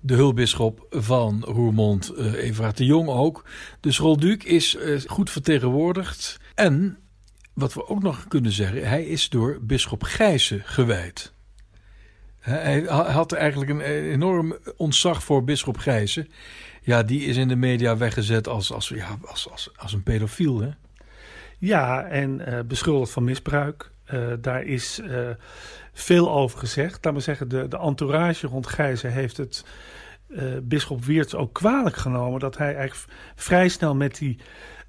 de 0.00 0.14
hulpbisschop 0.14 0.86
van 0.90 1.44
Roermond, 1.44 2.12
Everaert 2.16 2.76
de 2.76 2.84
Jong 2.84 3.08
ook. 3.08 3.44
Dus 3.80 3.98
Rolduc 3.98 4.44
is 4.44 4.76
goed 5.06 5.30
vertegenwoordigd. 5.30 6.40
En 6.54 6.98
wat 7.54 7.74
we 7.74 7.88
ook 7.88 8.02
nog 8.02 8.28
kunnen 8.28 8.52
zeggen, 8.52 8.88
hij 8.88 9.04
is 9.04 9.28
door 9.28 9.58
bisschop 9.62 10.02
Gijzen 10.02 10.62
gewijd. 10.64 11.32
Hij 12.38 12.80
hij 12.80 13.12
had 13.12 13.32
eigenlijk 13.32 13.70
een 13.70 13.80
enorm 13.80 14.56
ontzag 14.76 15.22
voor 15.22 15.44
bisschop 15.44 15.76
Gijzen. 15.76 16.28
Ja, 16.82 17.02
die 17.02 17.20
is 17.20 17.36
in 17.36 17.48
de 17.48 17.56
media 17.56 17.96
weggezet 17.96 18.48
als, 18.48 18.72
als, 18.72 18.88
ja, 18.88 19.18
als, 19.24 19.50
als, 19.50 19.70
als 19.76 19.92
een 19.92 20.02
pedofiel. 20.02 20.60
Hè? 20.60 20.68
Ja, 21.58 22.04
en 22.04 22.46
eh, 22.46 22.58
beschuldigd 22.64 23.12
van 23.12 23.24
misbruik. 23.24 23.90
Eh, 24.04 24.26
daar 24.40 24.62
is 24.62 25.00
eh, 25.00 25.28
veel 25.92 26.30
over 26.30 26.58
gezegd. 26.58 27.04
Laat 27.04 27.12
maar 27.12 27.22
zeggen, 27.22 27.48
de, 27.48 27.68
de 27.68 27.78
entourage 27.78 28.46
rond 28.46 28.66
Gijzen 28.66 29.12
heeft 29.12 29.36
het 29.36 29.64
bisschop 30.62 31.04
Weerts 31.04 31.34
ook 31.34 31.52
kwalijk 31.52 31.96
genomen... 31.96 32.40
dat 32.40 32.56
hij 32.56 32.76
eigenlijk 32.76 33.12
vrij 33.34 33.68
snel 33.68 33.94
met 33.94 34.18
die 34.18 34.38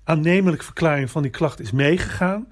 aannemelijke 0.03 0.65
verklaring 0.65 1.10
van 1.10 1.21
die 1.21 1.32
klacht 1.32 1.60
is 1.60 1.71
meegegaan. 1.71 2.47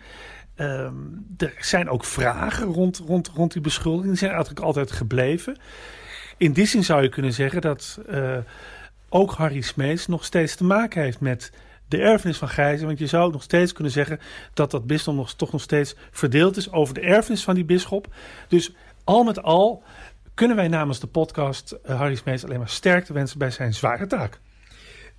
Ehm, 0.56 0.96
er 1.38 1.54
zijn 1.60 1.90
ook 1.90 2.06
vragen 2.06 2.66
rond, 2.66 2.98
rond, 2.98 3.28
rond 3.28 3.54
die 3.54 3.62
beschuldiging. 3.62 4.10
Die 4.10 4.18
zijn 4.18 4.32
eigenlijk 4.32 4.66
altijd 4.66 4.92
gebleven. 4.92 5.58
In 6.38 6.52
die 6.52 6.66
zin 6.66 6.84
zou 6.84 7.02
je 7.02 7.10
kunnen 7.10 7.34
zeggen 7.34 7.62
dat 7.62 8.00
ook 9.10 9.32
Harry 9.32 9.62
Smeets 9.62 10.08
nog 10.08 10.26
steeds 10.26 10.56
te 10.56 10.64
maken 10.64 11.02
heeft 11.02 11.20
met 11.20 11.52
de 11.88 11.98
erfenis 11.98 12.38
van 12.38 12.50
Gijzen. 12.50 12.86
Want 12.86 13.00
je 13.00 13.08
zou 13.08 13.32
nog 13.32 13.44
steeds 13.44 13.74
kunnen 13.74 13.94
zeggen 13.94 14.20
dat 14.54 14.72
dat 14.72 14.88
bisdom 14.88 15.16
nog, 15.16 15.34
toch 15.34 15.52
nog 15.52 15.62
steeds 15.62 15.96
verdeeld 16.12 16.58
is 16.58 16.72
over 16.72 16.94
de 16.94 17.02
erfenis 17.02 17.44
van 17.44 17.56
die 17.56 17.66
bisschop. 17.66 18.14
Dus 18.48 18.74
al 19.04 19.24
met 19.24 19.44
al 19.44 19.84
kunnen 20.34 20.56
wij 20.56 20.68
namens 20.68 21.00
de 21.00 21.08
podcast 21.08 21.72
eh, 21.72 21.98
Harry 21.98 22.16
Smeets 22.16 22.44
alleen 22.44 22.60
maar 22.60 22.70
sterkte 22.70 23.14
wensen 23.14 23.38
bij 23.38 23.52
zijn 23.52 23.74
zware 23.74 24.08
taak. 24.08 24.40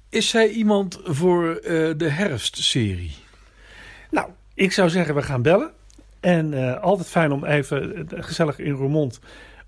Is 0.09 0.33
hij 0.33 0.49
iemand 0.49 1.01
voor 1.05 1.55
eh, 1.55 1.91
de 1.97 2.09
herfstserie? 2.09 3.17
Nou, 4.11 4.31
ik 4.55 4.73
zou 4.73 4.89
zeggen, 4.89 5.15
we 5.15 5.23
gaan 5.23 5.43
bellen. 5.43 5.71
En 6.21 6.55
eh, 6.55 6.83
altijd 6.83 7.09
fijn 7.09 7.33
om 7.33 7.45
even 7.45 8.07
gezellig 8.15 8.59
in 8.59 8.73
Roermond 8.73 9.21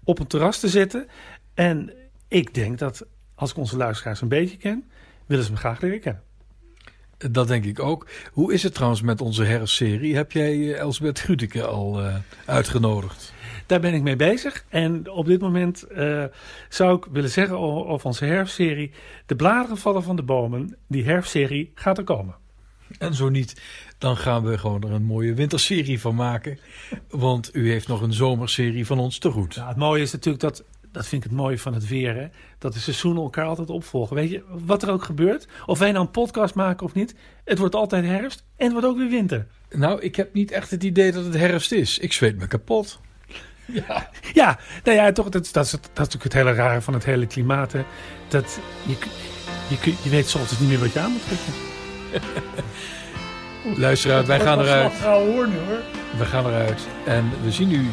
op 0.05 0.19
een 0.19 0.27
terras 0.27 0.59
te 0.59 0.69
zitten. 0.69 1.09
En 1.55 1.93
ik 2.29 2.55
denk 2.55 2.79
dat 2.79 3.07
als 3.35 3.51
ik 3.51 3.57
onze 3.57 3.77
luisteraars 3.77 4.21
een 4.21 4.29
beetje 4.29 4.57
ken, 4.57 4.91
willen 5.27 5.45
ze 5.45 5.51
me 5.51 5.57
graag 5.57 5.81
leren 5.81 6.01
kennen. 6.01 6.23
Dat 7.29 7.49
denk 7.49 7.65
ik 7.65 7.81
ook. 7.81 8.07
Hoe 8.33 8.53
is 8.53 8.63
het 8.63 8.75
trouwens 8.75 9.03
met 9.03 9.21
onze 9.21 9.45
herfstserie? 9.45 10.17
Heb 10.17 10.33
jij 10.33 10.53
eh, 10.53 10.79
Elsbeth 10.79 11.21
Grütke 11.21 11.63
al 11.63 12.01
eh, 12.01 12.15
uitgenodigd? 12.47 13.33
Daar 13.67 13.81
ben 13.81 13.95
ik 13.95 14.03
mee 14.03 14.17
bezig. 14.17 14.65
En 14.69 15.11
op 15.11 15.27
dit 15.27 15.41
moment 15.41 15.83
eh, 15.83 16.25
zou 16.69 16.97
ik 16.97 17.05
willen 17.11 17.31
zeggen 17.31 17.59
over 17.59 18.07
onze 18.07 18.25
herfstserie... 18.25 18.91
De 19.27 19.37
bladeren 19.37 19.77
vallen 19.77 20.03
van 20.03 20.17
de 20.17 20.23
bomen. 20.23 20.77
Die 20.87 21.05
herfstserie 21.05 21.71
gaat 21.75 21.99
er 21.99 22.05
komen. 22.05 22.35
En 22.99 23.15
zo 23.15 23.29
niet, 23.29 23.63
dan 23.99 24.17
gaan 24.17 24.45
we 24.45 24.59
gewoon 24.59 24.83
er 24.83 24.93
een 24.93 25.03
mooie 25.03 25.35
winterserie 25.35 26.01
van 26.01 26.15
maken. 26.15 26.59
Want 27.09 27.51
u 27.53 27.71
heeft 27.71 27.89
nog 27.89 28.01
een 28.01 28.13
zomerserie 28.13 28.87
van 28.87 28.99
ons 28.99 29.19
te 29.19 29.31
goed. 29.31 29.57
Nou, 29.57 29.69
het 29.69 29.77
mooie 29.77 30.03
is 30.03 30.13
natuurlijk 30.13 30.43
dat... 30.43 30.65
Dat 30.93 31.07
vind 31.07 31.25
ik 31.25 31.31
het 31.31 31.39
mooie 31.39 31.59
van 31.59 31.75
het 31.75 31.89
weer. 31.89 32.15
Hè? 32.15 32.27
Dat 32.59 32.73
de 32.73 32.79
seizoenen 32.79 33.23
elkaar 33.23 33.45
altijd 33.45 33.71
opvolgen. 33.71 34.17
Weet 34.17 34.31
je, 34.31 34.43
wat 34.49 34.83
er 34.83 34.91
ook 34.91 35.05
gebeurt. 35.05 35.49
Of 35.67 35.79
wij 35.79 35.93
nou 35.93 36.05
een 36.05 36.11
podcast 36.11 36.55
maken 36.55 36.87
of 36.87 36.95
niet. 36.95 37.15
Het 37.45 37.59
wordt 37.59 37.75
altijd 37.75 38.05
herfst. 38.05 38.45
En 38.57 38.65
het 38.65 38.73
wordt 38.73 38.87
ook 38.87 38.97
weer 38.97 39.09
winter. 39.09 39.47
Nou, 39.71 40.01
ik 40.01 40.17
heb 40.17 40.35
niet 40.35 40.51
echt 40.51 40.71
het 40.71 40.85
idee 40.85 41.13
dat 41.13 41.25
het 41.25 41.35
herfst 41.35 41.73
is. 41.73 41.99
Ik 41.99 42.13
zweet 42.13 42.39
me 42.39 42.47
kapot. 42.47 43.01
Ja, 44.35 44.59
nou 44.85 44.97
ja, 44.97 45.13
toch, 45.13 45.29
dat, 45.29 45.45
is- 45.45 45.53
dat, 45.53 45.65
is, 45.65 45.71
dat 45.71 45.81
is 45.83 45.89
natuurlijk 45.95 46.23
het 46.25 46.33
hele 46.33 46.53
rare 46.53 46.81
van 46.81 46.95
het 46.95 47.05
hele 47.05 47.27
klimaat. 47.27 47.73
Hè. 47.73 47.85
Dat 48.29 48.59
je, 48.87 48.97
je, 49.83 49.95
je 50.03 50.11
weet 50.11 50.29
soms 50.29 50.59
niet 50.61 50.69
meer 50.69 50.79
wat 50.79 50.93
je 50.93 50.99
aan 51.01 51.11
moet 51.13 51.23
trekken. 51.27 51.53
Luisteraar, 53.81 54.27
wij 54.27 54.41
gaan 54.41 54.61
eruit. 54.61 54.93
We 56.19 56.25
gaan 56.25 56.47
eruit. 56.47 56.87
En 57.07 57.31
we 57.43 57.51
zien 57.53 57.73
u 57.73 57.87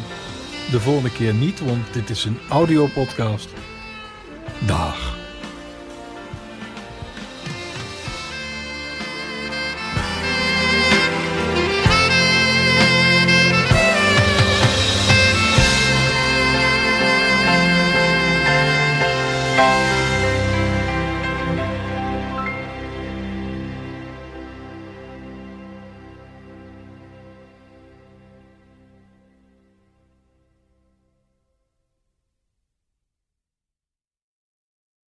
de 0.70 0.80
volgende 0.80 1.12
keer 1.12 1.34
niet, 1.34 1.60
want 1.60 1.92
dit 1.92 2.10
is 2.10 2.24
een 2.24 2.38
audiopodcast. 2.48 3.48
Dag. 4.66 5.17